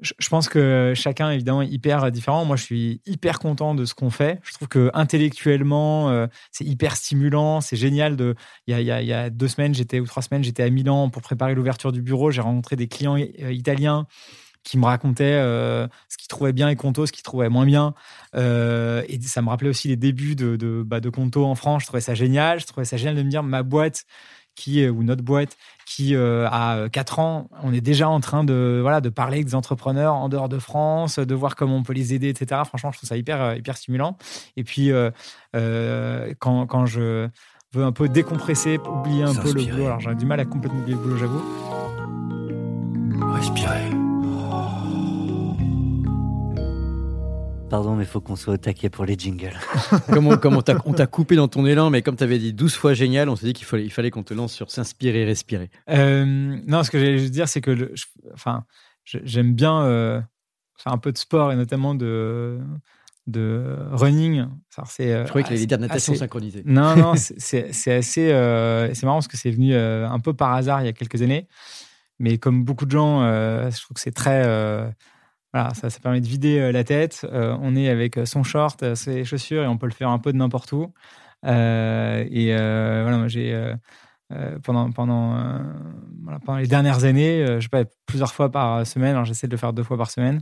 [0.03, 2.45] je, pense que chacun est évidemment hyper différent.
[2.45, 4.41] Moi, je suis hyper content de ce qu'on fait.
[4.43, 8.17] Je trouve que intellectuellement, euh, c'est hyper stimulant, c'est génial.
[8.17, 8.35] De,
[8.67, 11.93] il y a, deux semaines, j'étais ou trois semaines, j'étais à Milan pour préparer l'ouverture
[11.93, 12.31] du bureau.
[12.31, 14.07] J'ai rencontré des clients euh, italiens
[14.65, 17.95] qui me racontaient euh, ce qu'ils trouvaient bien et Conto, ce qu'ils trouvaient moins bien.
[18.35, 21.83] Et ça me rappelait aussi les débuts de, de, bah, de Conto en France.
[21.83, 22.61] Je trouvais ça génial.
[22.61, 24.05] Je trouvais ça génial de me dire ma boîte
[24.55, 28.79] qui ou notre boîte qui euh, a 4 ans, on est déjà en train de
[28.81, 31.93] voilà de parler avec des entrepreneurs en dehors de France, de voir comment on peut
[31.93, 32.63] les aider, etc.
[32.65, 34.17] Franchement, je trouve ça hyper euh, hyper stimulant.
[34.57, 35.11] Et puis euh,
[35.55, 37.29] euh, quand, quand je
[37.73, 39.87] veux un peu décompresser, oublier un peu le boulot.
[39.87, 41.43] Alors j'ai du mal à complètement oublier le boulot, j'avoue.
[43.35, 44.02] Respirez.
[47.73, 49.59] Pardon, mais il faut qu'on soit au taquet pour les jingles.
[50.13, 52.75] comme on, comme on t'a coupé dans ton élan, mais comme tu avais dit 12
[52.75, 55.71] fois génial, on s'est dit qu'il fallait, il fallait qu'on te lance sur s'inspirer, respirer.
[55.89, 56.27] Euh,
[56.67, 58.05] non, ce que j'allais juste dire, c'est que le- je-
[58.35, 58.65] enfin,
[59.05, 60.21] j'aime bien euh,
[60.77, 62.59] faire un peu de sport et notamment de,
[63.27, 64.45] de running.
[64.69, 66.63] Ça, c'est, euh, Je croyais qu'il allait dire natation assez- synchronisée.
[66.67, 68.33] Non, non, c'est- assez.
[68.33, 70.93] euh, c'est marrant parce que c'est venu euh, un peu par hasard il y a
[70.93, 71.49] quelques années.
[72.19, 74.43] Mais comme beaucoup de gens, euh, je trouve que c'est très.
[75.55, 77.27] Euh, voilà, ça, ça permet de vider euh, la tête.
[77.33, 80.19] Euh, on est avec son short, euh, ses chaussures et on peut le faire un
[80.19, 80.93] peu de n'importe où.
[81.47, 83.53] Euh, et euh, voilà, j'ai.
[83.55, 83.75] euh,
[84.33, 89.11] euh, pendant, pendant, euh, les dernières années, euh, je sais pas, plusieurs fois par semaine,
[89.13, 90.41] alors j'essaie de le faire deux fois par semaine,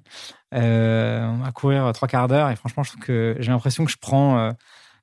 [0.55, 3.91] euh, on va courir trois quarts d'heure et franchement, je trouve que j'ai l'impression que
[3.91, 4.53] je prends euh,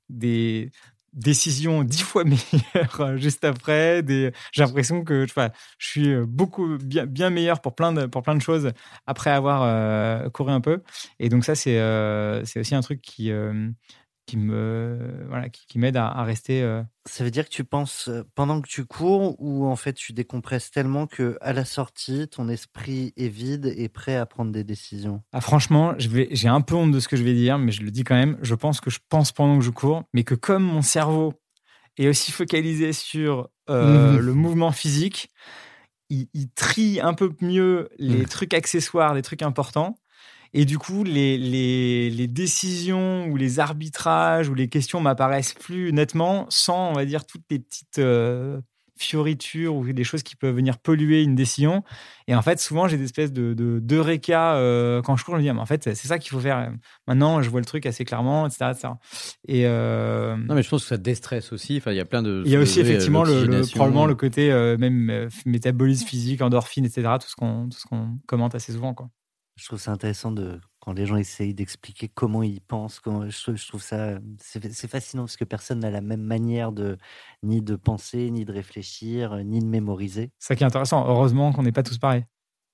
[0.09, 0.71] des
[1.17, 4.03] décisions dix fois meilleures euh, juste après.
[4.03, 4.31] Des...
[4.53, 5.49] J'ai l'impression que je,
[5.79, 8.71] suis euh, beaucoup bien, bien meilleur pour plein, de, pour plein de choses
[9.05, 10.81] après avoir euh, couru un peu.
[11.19, 11.77] Et donc ça, c'est
[12.45, 13.31] c'est aussi un truc qui,
[14.27, 16.61] qui me voilà, qui, qui m'aide à, à rester.
[16.61, 19.93] euh, Ça veut dire que tu penses euh, pendant que tu cours ou en fait
[19.93, 24.51] tu décompresses tellement que à la sortie, ton esprit est vide et prêt à prendre
[24.51, 25.23] des décisions?
[25.33, 27.71] Ah, franchement, je vais, j'ai un peu honte de ce que je vais dire, mais
[27.71, 28.37] je le dis quand même.
[28.41, 31.33] Je pense que je pense pendant que je cours, mais que comme mon cerveau
[31.97, 34.21] est aussi focalisé sur euh, Mhm.
[34.21, 35.29] le mouvement physique,
[36.09, 38.25] il, il trie un peu mieux les Mhm.
[38.25, 39.97] trucs accessoires, les trucs importants.
[40.53, 45.93] Et du coup, les, les, les décisions ou les arbitrages ou les questions m'apparaissent plus
[45.93, 48.59] nettement sans, on va dire, toutes les petites euh,
[48.97, 51.83] fioritures ou des choses qui peuvent venir polluer une décision.
[52.27, 55.35] Et en fait, souvent, j'ai des espèces de, de, d'eureka, euh, quand je cours.
[55.35, 56.71] Je me dis, ah, mais en fait, c'est ça qu'il faut faire.
[57.07, 58.71] Maintenant, je vois le truc assez clairement, etc.
[58.71, 58.89] etc.
[59.47, 61.77] Et euh, Non, mais je pense que ça déstresse aussi.
[61.77, 62.43] Enfin, il y a plein de.
[62.45, 66.41] il y a aussi euh, effectivement le, probablement le côté euh, même euh, métabolisme physique,
[66.41, 67.03] endorphine, etc.
[67.21, 69.09] Tout ce qu'on tout ce qu'on commente assez souvent, quoi.
[69.57, 72.99] Je trouve ça intéressant de quand les gens essayent d'expliquer comment ils pensent.
[72.99, 76.71] Comment, je, trouve, je trouve ça c'est fascinant parce que personne n'a la même manière
[76.71, 76.97] de
[77.43, 80.31] ni de penser, ni de réfléchir, euh, ni de mémoriser.
[80.39, 81.05] C'est ça qui est intéressant.
[81.07, 82.25] Heureusement qu'on n'est pas tous pareils.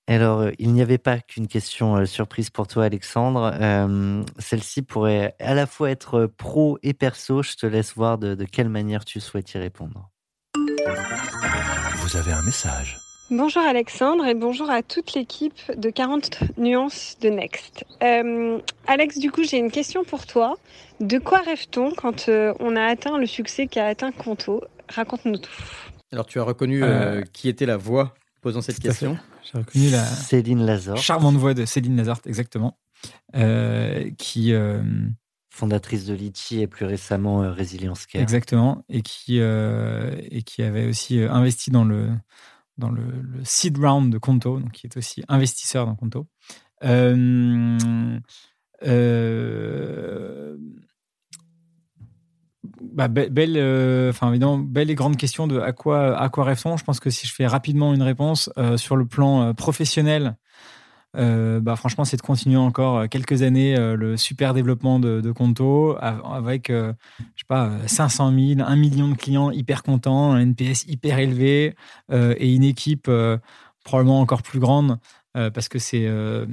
[0.07, 3.53] Alors, euh, il n'y avait pas qu'une question euh, surprise pour toi, Alexandre.
[3.59, 7.41] Euh, Celle-ci pourrait à la fois être pro et perso.
[7.41, 10.09] Je te laisse voir de, de quelle manière tu souhaites y répondre.
[11.97, 13.02] Vous avez un message.
[13.35, 17.83] Bonjour Alexandre et bonjour à toute l'équipe de 40 nuances de Next.
[18.03, 20.55] Euh, Alex, du coup, j'ai une question pour toi.
[20.99, 24.63] De quoi rêve-t-on quand euh, on a atteint le succès qu'a atteint Conto?
[24.87, 25.49] Raconte-nous tout.
[26.11, 29.17] Alors, tu as reconnu Euh, euh, qui était la voix posant cette question?
[29.41, 32.77] J'ai reconnu la Céline Lazare, charmante voix de Céline Nazart, exactement,
[33.35, 34.83] euh, qui euh,
[35.49, 38.21] fondatrice de Litchi et plus récemment euh, Resilience Care.
[38.21, 42.09] exactement et qui euh, et qui avait aussi investi dans le
[42.77, 43.03] dans le,
[43.43, 46.27] seed round de Conto, donc qui est aussi investisseur dans Conto.
[46.83, 47.77] Euh,
[48.83, 50.57] euh,
[52.81, 56.53] bah, be- belle, euh, enfin évidemment, belle et grande question de à quoi, à quoi.
[56.53, 60.35] Je pense que si je fais rapidement une réponse sur le plan professionnel,
[61.15, 65.31] euh, bah franchement, c'est de continuer encore euh, quelques années euh, le super développement de,
[65.31, 66.93] Conto av- avec, je
[67.35, 71.75] sais pas, euh, 500 000, 1 million de clients hyper contents, un NPS hyper élevé
[72.11, 73.09] et une équipe
[73.83, 74.97] probablement encore plus grande
[75.35, 76.45] euh, parce que c'est euh,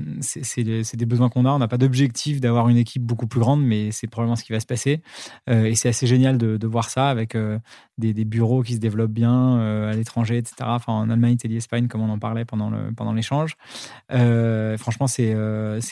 [0.55, 1.51] des besoins qu'on a.
[1.51, 4.53] On n'a pas d'objectif d'avoir une équipe beaucoup plus grande, mais c'est probablement ce qui
[4.53, 5.03] va se passer.
[5.51, 7.59] Euh, et c'est assez génial de, voir ça avec euh,
[7.99, 10.55] des, des bureaux qui se développent bien à l'étranger, etc.
[10.63, 13.57] Enfin, en Allemagne, Italie, Espagne, comme on en parlait pendant pendant l'échange.
[14.13, 15.35] Euh, franchement, c'est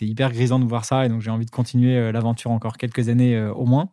[0.01, 3.38] hyper grisant de voir ça, et donc j'ai envie de continuer l'aventure encore quelques années
[3.55, 3.90] au moins.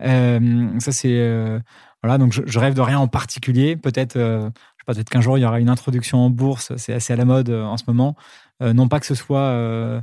[0.00, 1.60] Ça, c'est
[2.02, 2.18] voilà.
[2.18, 3.76] Donc, je, rêve de rien en particulier.
[3.76, 4.52] Peut-être,
[4.86, 6.72] peut-être qu'un jour il y aura une introduction en bourse.
[6.76, 8.16] C'est assez à la mode euh, en ce moment.
[8.62, 10.00] Euh, non pas que ce soit, euh,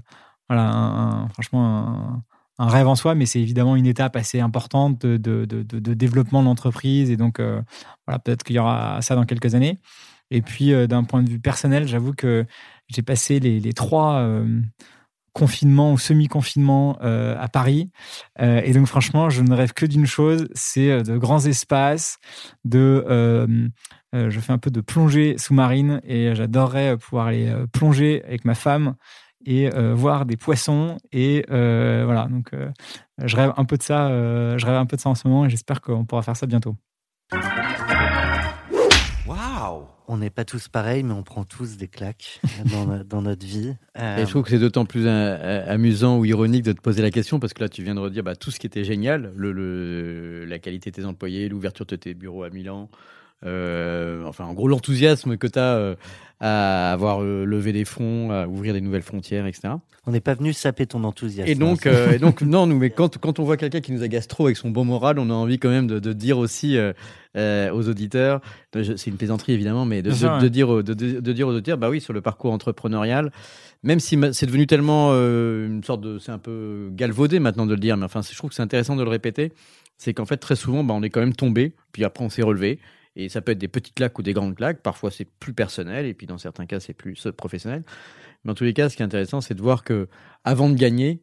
[0.49, 2.23] voilà, un- franchement.
[2.59, 5.17] Un, rêve en soi, mais c'est évidemment une étape assez importante de,
[5.95, 7.09] développement de l'entreprise.
[7.09, 7.41] Et donc,
[8.07, 9.79] voilà, peut-être qu'il y aura ça dans quelques années.
[10.29, 12.45] Et puis, d'un point de vue personnel, j'avoue que
[12.87, 14.39] j'ai passé les, trois
[15.33, 17.89] confinements ou semi-confinements euh, à Paris.
[18.39, 22.17] Euh, et donc, franchement, je ne rêve que d'une chose, c'est euh, de grands espaces,
[22.63, 23.71] de...
[24.13, 28.95] je fais un peu de plongée sous-marine et j'adorerais pouvoir aller plonger avec ma femme
[29.45, 30.97] et voir des poissons.
[31.11, 32.51] Et voilà, donc
[33.17, 34.09] je rêve un peu de ça.
[34.57, 36.45] je rêve un peu de ça en ce moment et j'espère qu'on pourra faire ça
[36.45, 36.75] bientôt.
[40.13, 42.39] On n'est pas tous pareils, mais on prend tous des claques
[42.71, 43.73] dans, no- dans notre vie.
[43.97, 47.01] Et je trouve que c'est d'autant plus euh, euh, amusant ou ironique de te poser
[47.01, 49.31] la question parce que là, tu viens de redire bah, tout ce qui était génial,
[49.35, 52.89] la qualité de tes employés, l'ouverture de tes bureaux à Milan,
[53.43, 55.95] enfin, en gros, l'enthousiasme que tu as
[56.39, 59.75] à avoir euh, levé des fonds, à ouvrir des nouvelles frontières, etc.
[60.05, 61.49] on n'est pas venu saper ton enthousiasme.
[61.49, 63.93] Et donc, hein, euh, et donc non, nous, mais quand, quand on voit quelqu'un qui
[63.93, 66.37] nous agace trop avec son bon moral, on a envie quand même de, de dire
[66.37, 66.91] aussi euh,
[67.37, 68.41] euh, aux auditeurs,
[68.73, 70.09] c'est une plaisanterie évidemment, mais de,
[70.49, 73.31] dire, aux- de, dire aux auditeurs, bah oui, sur le parcours entrepreneurial,
[73.83, 77.71] même si c'est devenu tellement euh, une sorte de, c'est un peu galvaudé maintenant de
[77.73, 79.53] le dire, mais enfin, c'est- je trouve que c'est intéressant de le répéter,
[79.97, 82.43] c'est qu'en fait très souvent, bah, on est quand même tombé, puis après on s'est
[82.43, 82.79] relevé.
[83.15, 84.81] Et ça peut être des petites claques ou des grandes claques.
[84.81, 87.83] Parfois, c'est plus personnel, et puis dans certains cas, c'est plus euh, professionnel.
[88.43, 90.07] Mais en tous les cas, ce qui est intéressant, c'est de voir que
[90.43, 91.21] avant de gagner,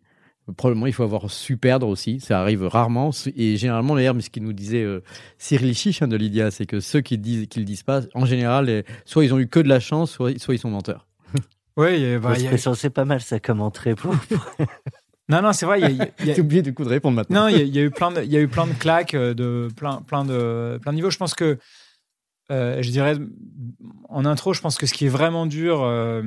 [0.56, 2.18] probablement il faut avoir su perdre aussi.
[2.20, 3.10] Ça arrive rarement.
[3.36, 5.00] Et généralement, d'ailleurs, mais ce qu'il nous disait euh,
[5.38, 8.24] Cyril Chiche hein, de Lydia, c'est que ceux qui disent qu'ils le disent pas, en
[8.24, 11.06] général, soit ils ont eu que de la chance, soit, soit ils sont menteurs.
[11.76, 13.94] Oui, se presser, c'est pas mal ça comme entrée.
[13.94, 14.14] pour-
[15.28, 15.82] non, non, c'est vrai.
[15.82, 17.42] a- a- a- J'ai oublié du coup de répondre maintenant.
[17.42, 18.66] Non, il y, a- il y a eu plein de, il y a eu plein
[18.66, 21.10] de claques euh, de plein, plein de, plein de niveaux.
[21.10, 21.58] Je pense que,
[22.50, 23.16] euh, je dirais,
[24.08, 26.22] en intro, je pense que ce qui est vraiment dur, euh,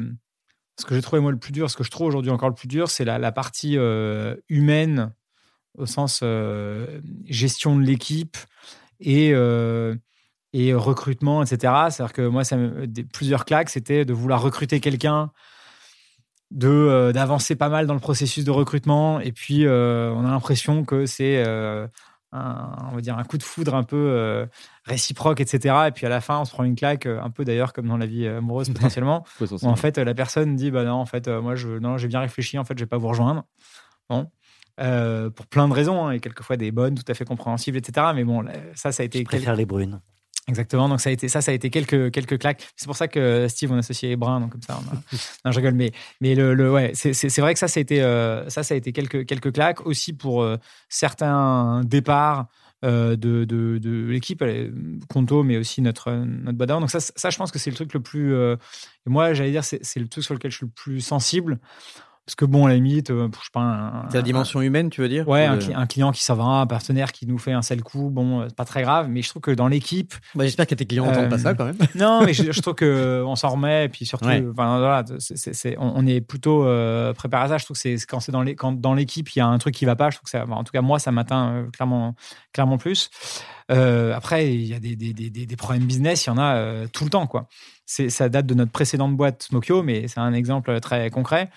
[0.80, 2.56] ce que j'ai trouvé moi le plus dur, ce que je trouve aujourd'hui encore le
[2.56, 5.14] plus dur, c'est la, partie euh, humaine
[5.78, 6.24] au sens
[7.26, 8.38] gestion de l'équipe
[9.00, 9.34] et
[10.74, 11.74] recrutement, etc.
[11.90, 12.58] C'est-à-dire que moi, ça
[13.12, 15.32] plusieurs claques, c'était de vouloir recruter quelqu'un
[16.52, 21.08] de d'avancer pas mal dans le processus de recrutement et puis on a l'impression que
[21.08, 21.44] c'est
[22.34, 24.46] un, on va dire un coup de foudre un peu euh,
[24.86, 27.46] réciproque etc et puis à la fin on se prend une claque euh, un peu
[27.46, 30.94] d'ailleurs comme dans la vie amoureuse potentiellement où en fait la personne dit bah non
[30.94, 33.08] en fait euh, moi je non j'ai bien réfléchi en fait je vais pas vous
[33.08, 33.44] rejoindre.
[34.10, 34.30] Bon.
[34.82, 38.08] Euh, pour plein de raisons hein, et quelquefois des bonnes tout à fait compréhensibles etc
[38.16, 38.44] mais bon
[38.74, 40.02] ça ça a été Je préfère les brunes.
[40.50, 40.90] Exactement.
[40.90, 42.68] Donc ça a été ça, ça a été quelques quelques claques.
[42.76, 44.78] C'est pour ça que Steve on associe les bruns, donc comme ça.
[44.84, 44.96] On a...
[45.46, 48.02] non, je rigole, mais mais le, le ouais, c'est vrai que ça ça a été
[48.04, 50.58] euh, ça ça a été quelques quelques claques aussi pour euh,
[50.90, 52.48] certains départs.
[52.84, 54.44] euh, de, de, de l'équipe,
[55.08, 56.58] Conto, mais aussi notre, notre.
[56.66, 58.34] Donc, ça, ça, je pense que c'est le truc le plus.
[58.36, 58.58] euh,
[59.06, 61.60] moi, j'allais dire, c'est c'est le truc sur lequel je suis le plus sensible.
[62.26, 63.60] Parce que, bon, à la limite, euh, je sais pas.
[63.60, 66.12] un- C'est la dimension humaine, tu veux dire Ouais, Ou un, le- cli- un client
[66.14, 68.64] qui s'en va, un partenaire qui nous fait un sale coup, bon, euh, c'est pas
[68.64, 71.30] très grave, mais je trouve que dans l'équipe, Bah, J'espère que tes clients n'entendent Euh,
[71.30, 71.76] pas ça quand même.
[71.96, 74.42] non, mais je, je trouve que on s'en remet, et puis surtout, Ouais.
[74.52, 75.04] enfin, voilà,
[75.80, 77.58] on, on est plutôt euh, préparé à ça.
[77.58, 79.76] Je trouve que quand c'est dans les, quand dans l'équipe il y a un truc
[79.76, 82.16] qui va pas, je trouve que ça, en tout cas moi ça m'atteint euh, clairement,
[82.54, 83.10] clairement plus.
[83.72, 86.56] Euh, après, il y a des, des, des, des- problèmes business, il y en a
[86.56, 87.48] euh, tout le temps, quoi.
[87.86, 91.50] Ça date de notre précédente boîte Smokyo, mais c'est un exemple très concret.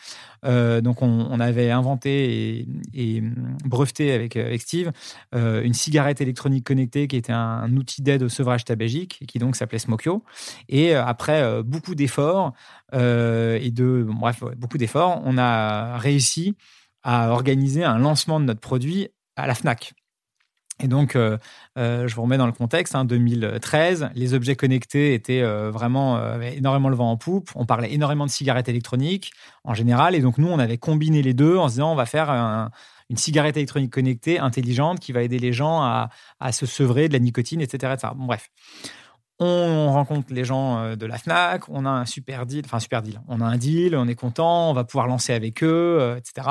[0.44, 3.22] Euh, donc, on, avait inventé et, et
[3.64, 4.92] breveté avec, avec Steve
[5.34, 9.38] euh, une cigarette électronique connectée qui était un, outil d'aide au sevrage tabagique et qui
[9.38, 10.24] donc s'appelait Smokyo.
[10.68, 12.52] Et euh, après euh, beaucoup d'efforts
[12.94, 16.54] euh, et de bref beaucoup d'efforts, on a réussi
[17.02, 19.94] à organiser un lancement de notre produit à la Fnac.
[20.82, 21.38] Et donc, euh,
[21.78, 26.40] euh, je vous remets dans le contexte, hein, 2013, les objets connectés étaient euh, vraiment
[26.42, 27.50] énormément le vent en poupe.
[27.54, 29.32] On parlait énormément de cigarettes électroniques
[29.64, 32.06] en général, et donc nous, on avait combiné les deux en se disant, on va
[32.06, 32.70] faire un-
[33.08, 36.10] une cigarette électronique connectée, intelligente, qui va aider les gens à,
[36.52, 37.94] se sevrer de la nicotine, etc.
[38.16, 38.50] bref.
[39.38, 43.02] On rencontre les gens euh, de la Fnac, on a un super deal, enfin super
[43.02, 43.20] deal.
[43.28, 46.48] On a un deal, on est content, on va pouvoir lancer avec eux, euh, etc.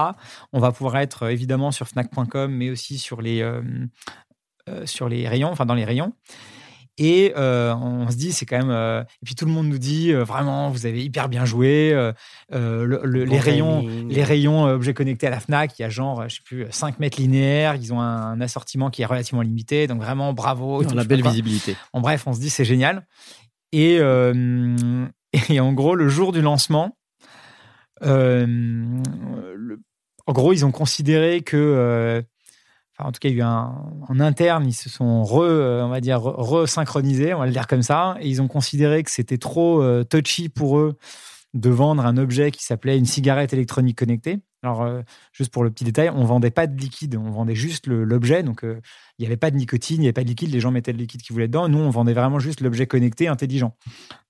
[0.54, 3.44] On va pouvoir être euh, évidemment sur Fnac.com, mais aussi sur les
[5.28, 6.14] rayons, dans les rayons.
[6.98, 8.70] Et euh, on se dit, c'est quand même.
[8.70, 11.92] euh, et puis tout le monde nous dit, euh, vraiment, vous avez hyper bien joué.
[12.52, 16.28] le- le- les rayons, les rayons objets connectés à la Fnac, il y a genre,
[16.30, 17.76] je sais plus, 5 mètres linéaires.
[17.76, 19.88] Ils ont un, un assortiment qui est relativement limité.
[19.88, 20.82] Donc vraiment, bravo.
[20.82, 21.76] et tout, la belle visibilité.
[21.92, 23.06] En bref, on se dit, c'est génial.
[23.74, 23.96] Et,
[25.50, 26.96] et en gros, le jour du lancement,
[28.02, 29.80] le-
[30.28, 32.24] en gros, ils ont considéré que,
[33.00, 33.74] en tout cas, il y a eu un,
[34.08, 37.52] en interne, ils se sont re, euh, on va dire, re- resynchronisés, on va le
[37.52, 40.98] dire comme ça, et ils ont considéré que c'était trop euh, touchy pour eux
[41.56, 44.40] de vendre un objet qui s'appelait une cigarette électronique connectée.
[44.62, 45.02] Alors, euh,
[45.32, 48.44] juste pour le petit détail, on vendait pas de liquide, on vendait juste l'objet.
[48.44, 48.82] Donc, euh,
[49.18, 50.92] il n'y avait pas de nicotine, il n'y avait pas de liquide, les gens mettaient
[50.92, 51.70] le liquide qu'ils voulaient dedans.
[51.70, 53.78] Nous, on vendait vraiment juste l'objet connecté, intelligent.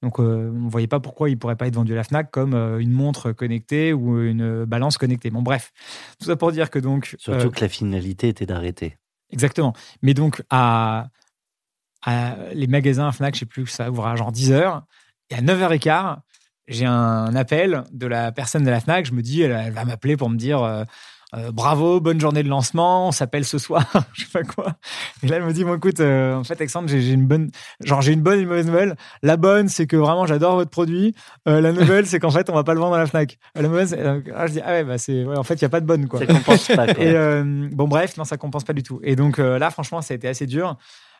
[0.04, 2.04] Donc, euh, on ne voyait pas pourquoi il ne pourrait pas être vendu à la
[2.04, 5.32] Fnac comme une montre connectée ou une balance connectée.
[5.32, 5.72] Bon, bref,
[6.20, 7.16] tout ça pour dire que donc.
[7.18, 8.98] Surtout que la finalité était d'arrêter.
[9.32, 9.74] Exactement.
[10.04, 11.08] Mais donc, à,
[12.04, 14.86] à les magasins Fnac, je sais plus, ça ouvre à genre 10 heures.
[15.32, 16.18] Et à 9h15,
[16.68, 19.05] j'ai un appel de la personne de la Fnac.
[19.05, 20.84] Je me dis, elle, elle va m'appeler pour me dire euh,
[21.36, 24.74] euh, bravo, bonne journée de lancement, on s'appelle ce soir, je sais pas quoi.
[25.22, 27.51] Et là, elle me dit, bon, écoute, euh, en fait, Alexandre, j'ai une bonne,
[27.84, 28.95] genre, j'ai une bonne et une mauvaise nouvelle.
[29.22, 31.13] La bonne, c'est que vraiment, j'adore votre produit.
[31.45, 33.38] La nouvelle, c'est qu'en fait, on va pas le vendre à la Fnac.
[33.55, 35.82] La mauvaise, je dis, ah ouais, bah, c'est, ouais, en fait, il y a pas
[35.82, 36.20] de bonne, quoi.
[36.20, 36.93] Ça compense pas.
[36.93, 37.03] quoi.
[37.03, 38.99] Et bon, bref, non, ça compense pas du tout.
[39.03, 40.78] Et donc là, franchement, ça a été assez dur.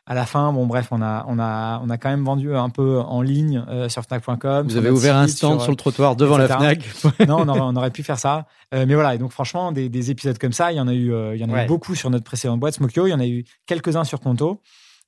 [0.08, 2.70] À la fin, bon, bref, on a, on a, on a quand même vendu un
[2.70, 4.68] peu en ligne euh, sur Fnac.com.
[4.68, 6.48] Vous avez ouvert un stand sur, le trottoir devant la.
[6.48, 6.88] Fnac.
[7.28, 8.46] non, on aurait, on aurait pu faire ça.
[8.74, 10.94] Euh, mais voilà, et donc franchement, des, des épisodes comme ça, il y en a
[10.94, 13.08] eu, euh, il y en a eu beaucoup sur notre précédente boîte Smokyo.
[13.08, 14.62] Il y en a eu quelques-uns sur Conto.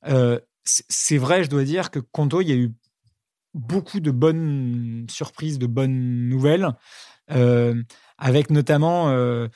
[0.08, 2.74] Euh, c'est vrai, je dois dire que Conto, il y a eu
[3.54, 6.70] beaucoup de bonnes surprises, de bonnes nouvelles,
[7.32, 7.82] euh,
[8.18, 9.48] avec notamment, euh,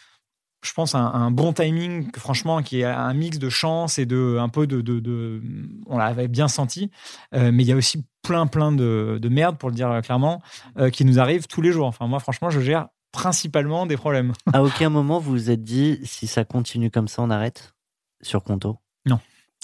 [0.64, 4.38] je pense, un, un bon timing, franchement, qui est un mix de chance et de
[4.40, 5.42] un peu de, de, de-
[5.88, 6.92] on l'avait bien senti,
[7.34, 10.42] Euh, mais il y a aussi plein, plein de, de merde, pour le dire clairement,
[10.78, 11.88] euh, qui nous arrive tous les jours.
[11.88, 14.34] Enfin, moi, franchement, je gère principalement des problèmes.
[14.54, 17.74] À aucun moment vous vous êtes dit si ça continue comme ça, on arrête
[18.22, 18.78] sur Conto?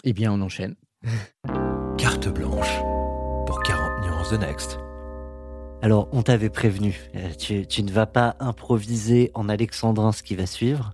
[0.04, 0.76] Eh bien, on enchaîne.
[1.98, 2.80] Carte blanche
[3.46, 4.80] pour 40 nuances de Next.
[5.84, 7.00] Alors, on t'avait prévenu.
[7.16, 10.94] euh, Tu, ne vas pas improviser en alexandrin ce qui va suivre,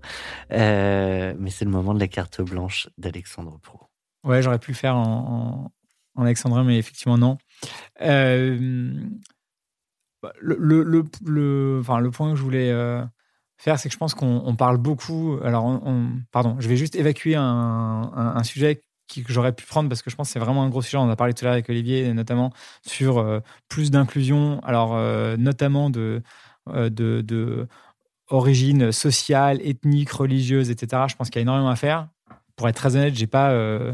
[0.51, 3.79] Euh, mais c'est le moment de la carte blanche d'Alexandre Pro.
[4.23, 5.71] Ouais, j'aurais pu le faire en,
[6.25, 7.37] alexandrin, mais effectivement, non.
[8.01, 8.93] Euh,
[10.39, 12.71] le, le, le, le- point que je voulais
[13.57, 15.39] faire, c'est que je pense qu'on on parle beaucoup.
[15.43, 18.11] Alors, on, on- pardon, je vais juste évacuer un,
[18.43, 20.97] sujet que j'aurais pu prendre parce que je pense que c'est vraiment un gros sujet.
[20.97, 22.51] On a parlé tout à l'heure avec Olivier, notamment
[22.85, 23.39] sur euh,
[23.69, 26.21] plus d'inclusion, alors euh, notamment de,
[26.69, 27.67] euh, de, de
[28.29, 31.03] origine sociale, ethnique, religieuse, etc.
[31.07, 32.07] Je pense qu'il y a énormément à faire.
[32.55, 33.93] Pour être très honnête, j'ai pas, euh,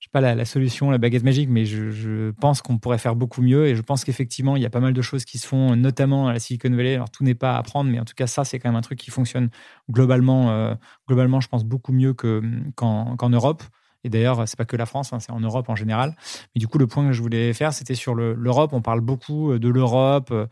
[0.00, 3.66] j'ai pas la, solution, la baguette magique, mais je, pense qu'on pourrait faire beaucoup mieux.
[3.66, 6.28] Et je pense qu'effectivement, il y a pas mal de choses qui se font, notamment
[6.28, 6.94] à la Silicon Valley.
[6.94, 8.82] Alors tout n'est pas à apprendre, mais en tout cas, ça, c'est quand même un
[8.82, 9.50] truc qui fonctionne
[9.90, 12.42] globalement, globalement, je pense beaucoup mieux que,
[12.74, 13.62] qu'en Europe.
[14.04, 16.14] Et d'ailleurs, c'est pas que la France, hein, c'est en Europe en général.
[16.54, 18.72] Mais du coup, le point que je voulais faire, c'était sur le- l'Europe.
[18.72, 20.30] On parle beaucoup euh, de l'Europe.
[20.32, 20.46] Euh,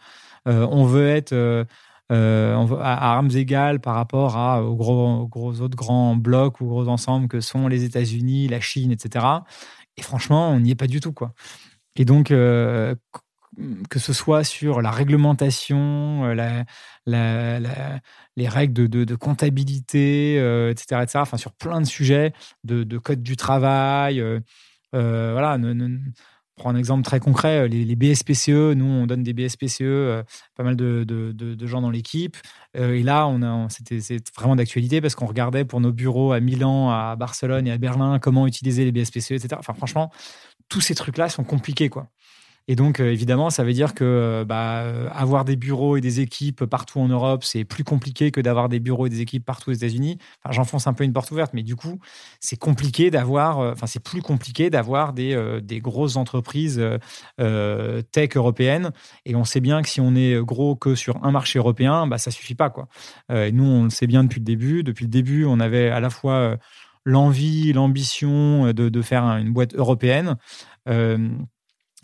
[0.71, 1.65] on veut être euh,
[2.11, 7.69] à, armes égales par rapport aux, gros, autres grands blocs ou gros ensembles que sont
[7.69, 9.45] les États-Unis, la Chine, etc.
[9.97, 11.33] Et franchement, on n'y est pas du tout, quoi.
[11.97, 12.31] Et donc,
[13.89, 16.55] que ce soit sur la réglementation, euh,
[18.37, 22.33] les règles de, comptabilité, euh, etc., enfin sur plein de sujets,
[22.65, 24.41] de, de code du travail, euh,
[24.95, 25.59] euh, voilà.
[25.59, 25.99] ne-
[26.57, 30.23] prends un exemple très concret, les, les BSPCE, nous on donne des BSPCE,
[30.55, 32.37] pas mal de, gens dans l'équipe.
[32.75, 33.99] Et là, on c'était
[34.35, 38.19] vraiment d'actualité parce qu'on regardait pour nos bureaux à Milan, à Barcelone et à Berlin
[38.19, 39.57] comment utiliser les BSPCE, etc.
[39.59, 40.11] Enfin, franchement,
[40.71, 42.09] tous ces trucs-là sont compliqués, quoi.
[42.69, 46.01] Et donc, euh, évidemment, ça veut dire que euh, bah, euh, avoir des bureaux et
[46.01, 49.45] des équipes partout en Europe, c'est plus compliqué que d'avoir des bureaux et des équipes
[49.45, 50.19] partout aux États-Unis.
[50.51, 52.01] J'enfonce un peu une porte ouverte, mais du coup,
[52.41, 56.83] c'est compliqué d'avoir, enfin, c'est plus compliqué d'avoir des, des grosses entreprises
[57.39, 58.91] tech européennes.
[59.25, 62.19] Et on sait bien que si on est gros que sur un marché européen, bah,
[62.19, 62.89] ça suffit pas, quoi.
[63.31, 64.83] Et nous, on le sait bien depuis le début.
[64.83, 66.57] Depuis le début, on avait à la fois
[67.05, 70.37] l'envie, l'ambition de, faire un- une boîte européenne.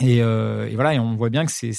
[0.00, 1.74] Et, euh, et voilà, on voit bien que c'est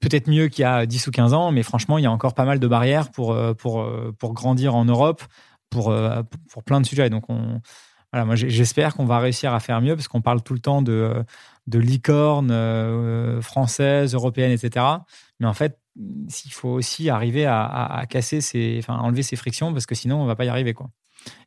[0.00, 2.34] peut-être mieux qu'il y a 10 ou 15 ans, mais franchement, il y a encore
[2.34, 5.22] pas mal de barrières pour, euh, euh, grandir en Europe,
[5.70, 5.94] pour,
[6.64, 7.06] plein de sujets.
[7.06, 7.60] Et donc, on,
[8.12, 10.82] voilà, moi, j'espère qu'on va réussir à faire mieux, parce qu'on parle tout le temps
[10.82, 11.24] de,
[11.68, 14.84] de licornes françaises, européennes, etc.
[15.38, 20.20] Mais en fait, il faut aussi arriver à, casser enlever ces frictions, parce que sinon,
[20.20, 20.90] on va pas y arriver, quoi.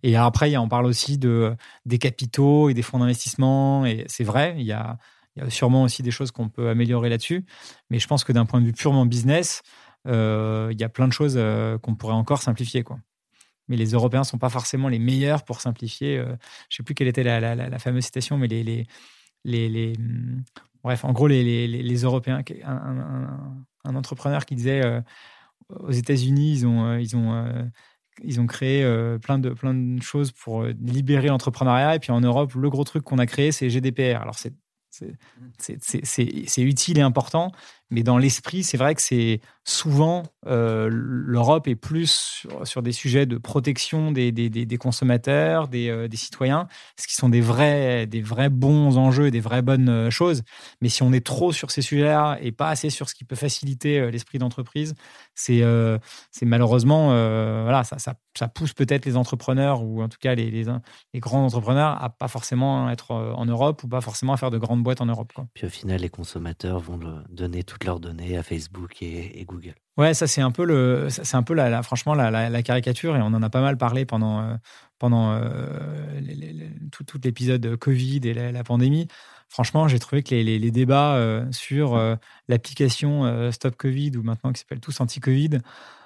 [0.04, 1.56] Et après, on parle aussi de,
[1.86, 3.86] des capitaux et des fonds d'investissement.
[3.86, 4.98] Et c'est vrai, il y a,
[5.50, 7.46] sûrement aussi des choses qu'on peut améliorer là-dessus.
[7.90, 9.62] Mais je pense que d'un point de vue purement business,
[10.08, 12.84] euh, il y a plein de choses euh, qu'on pourrait encore simplifier.
[12.84, 13.00] Quoi.
[13.68, 16.18] Mais les Européens ne sont pas forcément les meilleurs pour simplifier.
[16.18, 18.86] Euh, je ne sais plus quelle était la, fameuse citation, mais les,
[19.46, 20.44] les, hmm,
[20.84, 23.28] bref, en gros, les, les Européens, un,
[23.86, 24.82] un, entrepreneur qui disait
[25.70, 27.72] aux États-Unis, ils ont, ils ont
[28.22, 28.84] ils ont créé
[29.22, 31.96] plein, de, plein de choses pour libérer l'entrepreneuriat.
[31.96, 34.22] Et puis en Europe, le gros truc qu'on a créé, c'est GDPR.
[34.22, 34.54] Alors c'est
[35.58, 37.52] c'est utile et important,
[37.90, 43.26] mais dans l'esprit, c'est vrai que c'est souvent euh, l'Europe est plus sur, des sujets
[43.26, 46.68] de protection des, des, des consommateurs, des, euh, des, citoyens,
[47.00, 50.42] ce qui sont des vrais, des vrais bons enjeux, des vraies bonnes euh, choses.
[50.82, 53.36] Mais si on est trop sur ces sujets-là et pas assez sur ce qui peut
[53.36, 54.96] faciliter l'esprit d'entreprise,
[55.36, 55.62] c'est
[56.32, 57.08] c'est malheureusement
[57.64, 62.04] voilà ça, ça, pousse peut-être les entrepreneurs ou en tout cas les, les, grands entrepreneurs
[62.04, 65.06] à pas forcément être en Europe ou pas forcément à faire de grandes boîtes en
[65.06, 65.34] Europe.
[65.54, 69.74] Puis au final, les consommateurs vont donner toutes leurs données à Facebook et, Google.
[69.98, 73.26] Ouais, ça c'est un peu le, c'est un peu la, franchement la, caricature et on
[73.26, 74.56] en a pas mal parlé pendant euh,
[75.00, 76.22] pendant euh,
[76.92, 79.08] tout, l'épisode Covid et la, pandémie.
[79.50, 82.00] Franchement, j'ai trouvé que les, débats euh, sur
[82.48, 85.58] l'application Stop Covid ou maintenant qui s'appelle tous anti-Covid,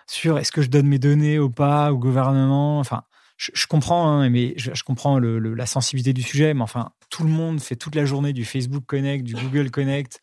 [0.07, 3.03] sur est-ce que je donne mes données ou pas au gouvernement, enfin.
[3.35, 7.61] Je, comprends, hein, mais je, comprends la sensibilité du sujet, mais enfin, tout le monde
[7.61, 10.21] fait toute la journée du Facebook Connect, du Google Connect,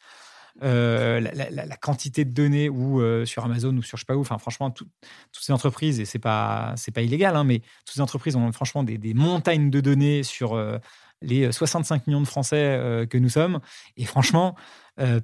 [0.63, 4.21] euh, la, quantité de données ou euh, sur Amazon ou sur je sais pas où.
[4.21, 4.89] Enfin, franchement, toutes
[5.33, 8.85] ces entreprises et c'est pas c'est pas illégal, hein, mais toutes ces entreprises ont franchement
[8.85, 10.79] des, montagnes de données sur euh,
[11.23, 13.61] les 65 millions de Français que nous sommes.
[13.97, 14.55] Et franchement,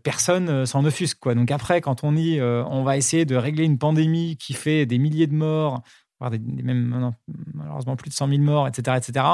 [0.03, 1.19] personne s'en offusque.
[1.21, 1.35] Quoi.
[1.35, 4.99] Donc après, quand on dit on va essayer de régler une pandémie qui fait des
[4.99, 5.83] milliers de morts,
[6.19, 7.13] voire des, même
[7.53, 9.25] malheureusement plus de 100 000 morts, etc., etc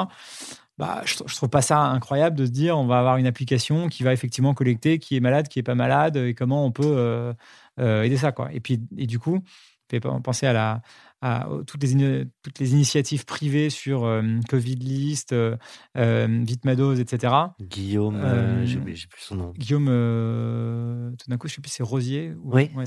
[0.79, 4.03] bah, je, trouve pas ça incroyable de se dire on va avoir une application qui
[4.03, 7.33] va effectivement collecter qui est malade, qui est pas malade et comment on peut euh,
[7.81, 8.53] euh, aider ça quoi.
[8.53, 9.43] Et puis et du coup,
[9.91, 10.83] fait penser à la
[11.23, 15.57] à toutes, les, toutes les initiatives privées sur euh, Covid List, euh,
[15.97, 17.33] euh, Vitmados, etc.
[17.61, 18.23] Guillaume,
[18.65, 19.53] j'ai plus son nom.
[19.57, 22.85] Guillaume, tout d'un coup, je ne sais plus, c'est Rosier Oui, ouais,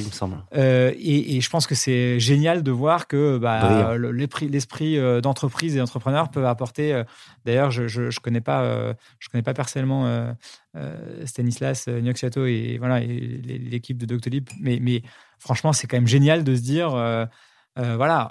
[0.00, 0.44] il me semble.
[0.52, 6.30] Et, et, je pense que c'est génial de voir que bah, l'esprit d'entreprise et d'entrepreneur
[6.30, 7.02] peut apporter.
[7.44, 10.34] D'ailleurs, je ne connais, pas, je connais pas personnellement
[11.24, 15.02] Stanislas Nioxiato et voilà l'équipe de Doctolib, mais, mais
[15.42, 17.26] franchement, c'est quand même génial de se dire euh,
[17.76, 18.30] voilà,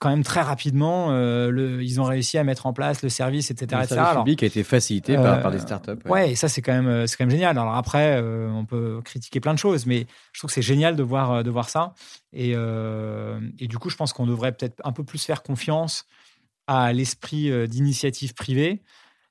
[0.00, 3.50] quand même très rapidement, euh, le, ils ont réussi à mettre en place le service,
[3.50, 3.82] etc.
[3.82, 5.90] Le service public a été facilité par, par, des startups.
[6.06, 6.10] Ouais.
[6.10, 7.58] ouais, et ça c'est quand même euh, c'est quand même génial.
[7.58, 11.02] Alors après, on peut critiquer plein de choses, mais je trouve que c'est génial de
[11.02, 11.94] voir de voir ça.
[12.32, 16.06] Et, et du coup, je pense qu'on devrait peut-être un peu plus faire confiance
[16.66, 18.82] à l'esprit d'initiative privée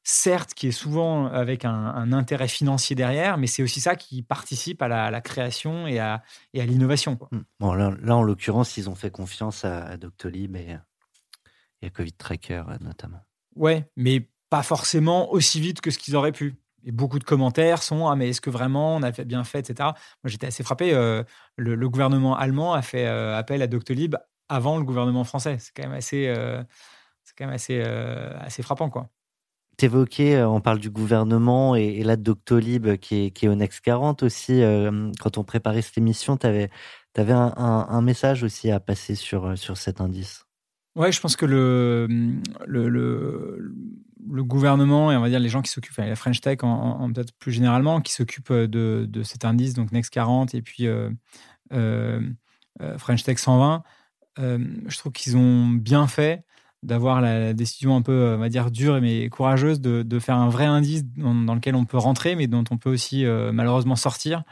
[0.09, 4.81] certes, qui est souvent avec un, intérêt financier derrière, mais c'est aussi ça qui participe
[4.81, 7.19] à la, création et à, et à l'innovation.
[7.31, 7.41] Hmm.
[7.59, 10.77] Bon, là, en l'occurrence, ils ont fait confiance à, Doctolib et,
[11.85, 13.19] à Covid Tracker notamment.
[13.57, 16.55] Ouais, mais pas forcément aussi vite que ce qu'ils auraient pu.
[16.85, 19.89] Et beaucoup de commentaires sont Ah, mais est-ce que vraiment on a bien fait, etc.
[20.23, 20.93] Moi, j'étais assez frappé.
[20.93, 21.21] Euh,
[21.57, 24.15] le, gouvernement allemand a fait euh, appel à Doctolib
[24.47, 25.57] avant le gouvernement français.
[25.59, 26.63] C'est quand même assez, euh,
[27.25, 29.09] c'est quand même assez, assez frappant, quoi
[29.77, 34.61] t'évoquais, euh, on parle du gouvernement et, là Doctolib qui est, au Next 40 aussi.
[34.61, 36.69] Euh, quand on préparait cette émission, tu avais,
[37.15, 40.45] un, message aussi à passer sur, euh, sur cet indice.
[40.95, 42.07] Ouais, je pense que le,
[44.43, 47.51] gouvernement et on va dire les gens qui s'occupent, la French Tech en, peut-être plus
[47.51, 50.87] généralement, qui s'occupent de, de, cet indice, donc Next 40 et puis
[51.69, 53.83] French Tech 120,
[54.37, 56.43] je trouve qu'ils ont bien fait
[56.87, 60.37] d'avoir la décision un peu, euh, on va dire, dure mais courageuse de, de faire
[60.37, 63.95] un vrai indice dans, lequel on peut rentrer, mais dont on peut aussi euh, malheureusement
[63.95, 64.43] sortir.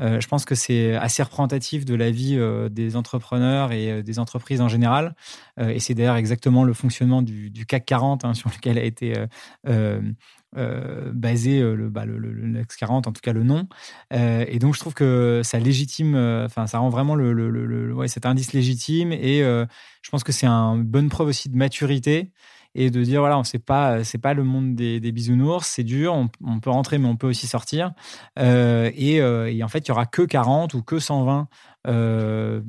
[0.00, 2.38] Euh, je pense que c'est assez représentatif de la vie
[2.70, 5.14] des entrepreneurs et des entreprises en général.
[5.60, 9.14] et c'est d'ailleurs exactement le fonctionnement du, du CAC 40 hein, sur lequel a été
[10.56, 13.66] euh, basé euh, le, bah, le, le, X40, en tout cas le nom.
[14.12, 18.26] Euh, et donc, je trouve que ça légitime, enfin, ça rend vraiment le, ouais, cet
[18.26, 19.12] indice légitime.
[19.12, 22.30] Et je pense que c'est une bonne preuve aussi de maturité
[22.74, 26.14] et de dire voilà, on sait pas, c'est pas le monde des, bisounours, c'est dur,
[26.14, 27.92] on, peut rentrer mais on peut aussi sortir.
[28.38, 31.48] et, et, en fait, il y aura que 40 ou que 120
[31.86, 32.60] euh,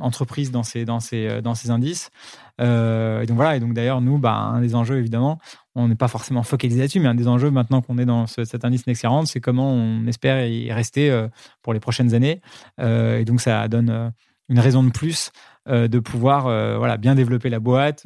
[0.00, 2.10] entreprises dans ces, dans ces, dans ces indices.
[2.58, 5.38] et donc voilà, et donc d'ailleurs, nous, bah, un des enjeux, évidemment,
[5.74, 8.64] on n'est pas forcément focalisé là-dessus, mais un des enjeux maintenant qu'on est dans cet
[8.64, 11.28] indice Next 40, c'est comment on espère y rester euh,
[11.62, 12.40] pour les prochaines années.
[12.80, 14.10] Euh, et donc ça donne euh,
[14.48, 15.32] une raison de plus
[15.68, 16.42] de pouvoir
[16.76, 18.02] voilà, bien développer la boîte,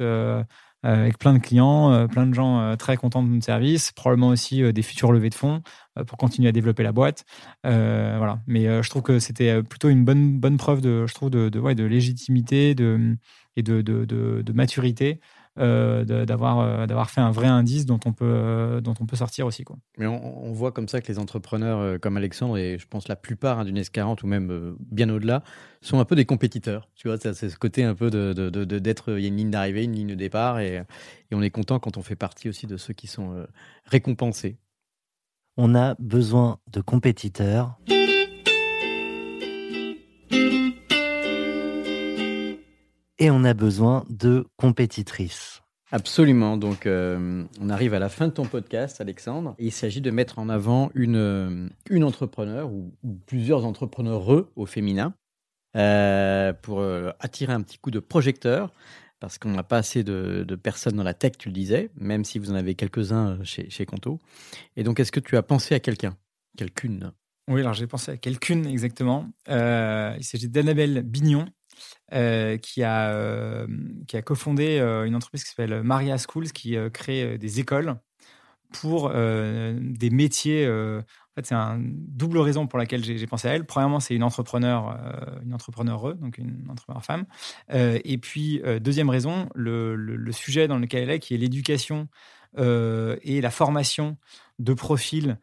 [0.83, 4.81] avec plein de clients, plein de gens très contents de notre service, probablement aussi des
[4.81, 5.61] futurs levées de fonds
[6.05, 7.25] pour continuer à développer la boîte.
[7.63, 8.39] voilà.
[8.47, 11.73] Mais je trouve que c'était plutôt une bonne, bonne preuve de, je trouve, de, de,
[11.73, 13.17] de légitimité de,
[13.57, 15.21] et de, de, de maturité euh,
[15.57, 19.45] d'avoir euh, d'avoir fait un vrai indice dont on peut euh, dont on peut sortir
[19.45, 19.77] aussi quoi.
[19.97, 23.59] Mais on, voit comme ça que les entrepreneurs comme Alexandre et je pense la plupart
[23.59, 25.43] hein, d'une S40 ou même bien au-delà
[25.81, 26.89] sont un peu des compétiteurs.
[26.95, 28.33] Tu vois, c'est ce côté un peu de
[28.79, 30.83] d'être il y a une ligne d'arrivée, une ligne de départ et,
[31.31, 33.45] et, on est content quand on fait partie aussi de ceux qui sont
[33.85, 34.57] récompensés.
[35.57, 37.77] On a besoin de compétiteurs.
[43.19, 45.61] Et on a besoin de compétitrices.
[45.91, 46.57] Absolument.
[46.57, 49.55] Donc, euh, on arrive à la fin de ton podcast, Alexandre.
[49.57, 52.93] il s'agit de mettre en avant une, euh, une entrepreneur ou,
[53.25, 55.13] plusieurs entrepreneurs au féminin
[55.77, 56.83] euh, pour
[57.19, 58.73] attirer un petit coup de projecteur
[59.19, 62.37] parce qu'on n'a pas assez de, personnes dans la tech, tu le disais, même si
[62.37, 64.19] vous en avez quelques-uns chez, chez Conto.
[64.75, 66.15] Et donc, est-ce que tu as pensé à quelqu'un?
[66.57, 67.11] Quelqu'une?
[67.49, 69.31] Oui, alors j'ai pensé à quelqu'une exactement.
[69.47, 71.45] il s'agit d'Annabelle Bignon,
[72.13, 73.67] euh, qui a, euh,
[74.07, 77.95] qui a cofondé euh, une entreprise qui s'appelle Maria Schools, qui crée des écoles
[78.71, 80.67] pour des métiers.
[80.67, 81.01] en
[81.35, 83.65] fait, c'est une double raison pour laquelle j'ai pensé à elle.
[83.65, 84.97] Premièrement, c'est une entrepreneur,
[85.45, 87.25] une entrepreneur donc une entrepreneur femme.
[87.69, 92.09] et puis, deuxième raison, le, le, sujet dans lequel elle est, qui est l'éducation
[92.57, 94.17] et la formation
[94.59, 95.39] de profils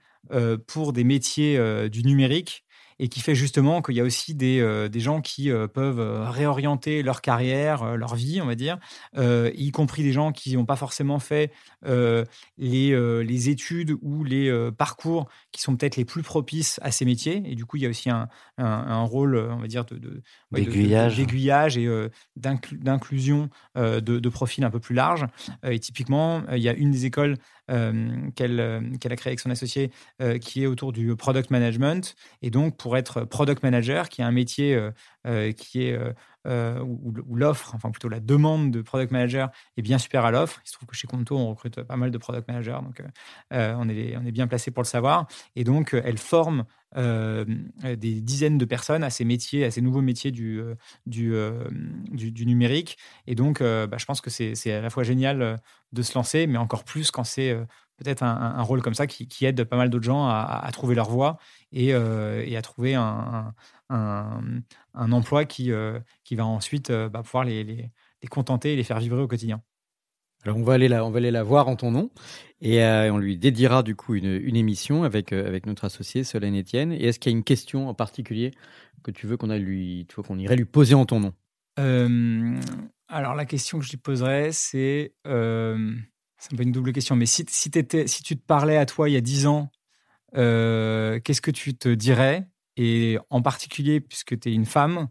[0.66, 2.63] pour des métiers du numérique
[2.99, 6.01] et qui fait justement qu'il y a aussi des, euh, des gens qui euh, peuvent
[6.01, 8.78] euh, réorienter leur carrière, leur vie, on va dire,
[9.16, 11.53] y compris des gens qui n'ont pas forcément fait
[12.59, 17.42] les, les études ou les parcours qui sont peut-être les plus propices à ces métiers.
[17.45, 18.28] Et du coup, il y a aussi un,
[18.59, 20.22] un, rôle, on va dire, de, de,
[20.53, 21.88] d'aiguillage et
[22.36, 25.26] d'inclusion de, de, profils un peu plus larges.
[25.64, 27.36] et typiquement, il y a une des écoles
[27.68, 29.90] qu'elle qu'elle a créée avec son associé
[30.40, 32.14] qui est autour du product management.
[32.42, 34.90] Et donc, pour être product manager, qui est un métier euh,
[35.26, 35.98] euh, qui est
[36.46, 40.60] euh, où, l'offre, enfin plutôt la demande de product manager est bien supérieure à l'offre.
[40.64, 43.02] Il se trouve que chez Conto, on recrute pas mal de product managers, donc
[43.50, 45.26] on, est, on est bien placé pour le savoir.
[45.56, 46.64] Et donc, elle forme
[46.95, 50.61] des dizaines de personnes à ces métiers, à ces nouveaux métiers du,
[51.07, 51.34] du,
[52.12, 52.99] du, numérique.
[53.26, 55.61] Et donc, bah, je pense que c'est à la fois génial
[55.92, 57.57] de se lancer, mais encore plus quand c'est
[57.97, 61.38] peut-être un, rôle comme ça qui, aide pas mal d'autres gens à, trouver leur voie
[61.72, 63.55] et, euh, à trouver un,
[64.95, 67.90] emploi qui, euh, qui va ensuite euh, bah, pouvoir les, les,
[68.30, 69.62] contenter et les faire vibrer au quotidien.
[70.45, 72.11] Alors on va aller la, voir en ton nom.
[72.61, 76.92] Et on lui dédiera du coup une, émission avec, avec notre associé Solène Etienne.
[76.92, 78.53] Et est-ce qu'il y a une question en particulier
[79.03, 81.34] que tu veux qu'on lui, qu'on irait lui poser en ton nom?
[83.09, 85.12] Alors la question que je lui poserais, c'est
[86.45, 89.12] c'est un peu une double question, mais si, si, tu te parlais à toi il
[89.12, 89.70] y a 10 ans,
[90.36, 92.47] euh, qu'est-ce que tu te dirais?
[92.76, 95.09] Et en particulier, puisque tu es une femme,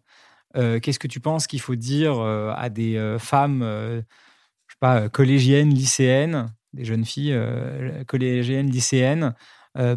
[0.56, 3.64] euh, qu'est-ce que tu penses qu'il faut dire euh, à des femmes,
[4.84, 7.40] pas, collégiennes, lycéennes, des jeunes filles
[8.08, 9.34] collégiennes, lycéennes,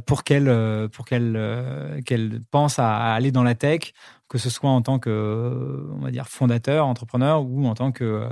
[0.06, 3.92] pour qu'elles pour qu'elles pensent à, aller dans la tech,
[4.28, 8.28] que ce soit en tant que, on fondateur, entrepreneur, ou en tant que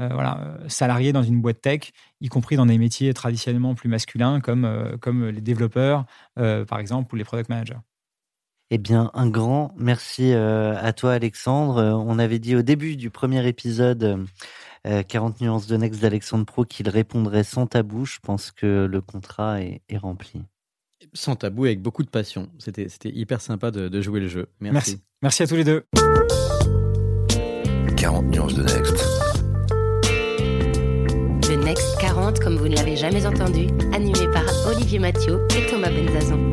[0.00, 4.40] euh, euh, salariés dans une boîte tech, y compris dans des métiers traditionnellement plus masculins
[4.40, 6.04] comme, euh, comme les développeurs,
[6.34, 7.78] par exemple, ou les product managers.
[8.70, 12.02] Eh bien, un grand merci à toi, Alexandre.
[12.04, 14.26] On avait dit au début du premier épisode
[15.08, 18.04] 40 nuances de Next d'Alexandre Pro qu'il répondrait sans tabou.
[18.04, 20.42] Je pense que le contrat est, rempli.
[21.12, 22.48] Sans tabou, avec beaucoup de passion.
[22.58, 24.48] C'était hyper sympa de, jouer le jeu.
[24.60, 24.74] Merci.
[24.74, 25.02] merci.
[25.22, 25.84] Merci à tous les deux.
[27.96, 29.26] 40 nuances de Next.
[31.66, 36.52] Next 40 comme vous ne l'avez jamais entendu, animé par Olivier Mathieu et Thomas Benzazon.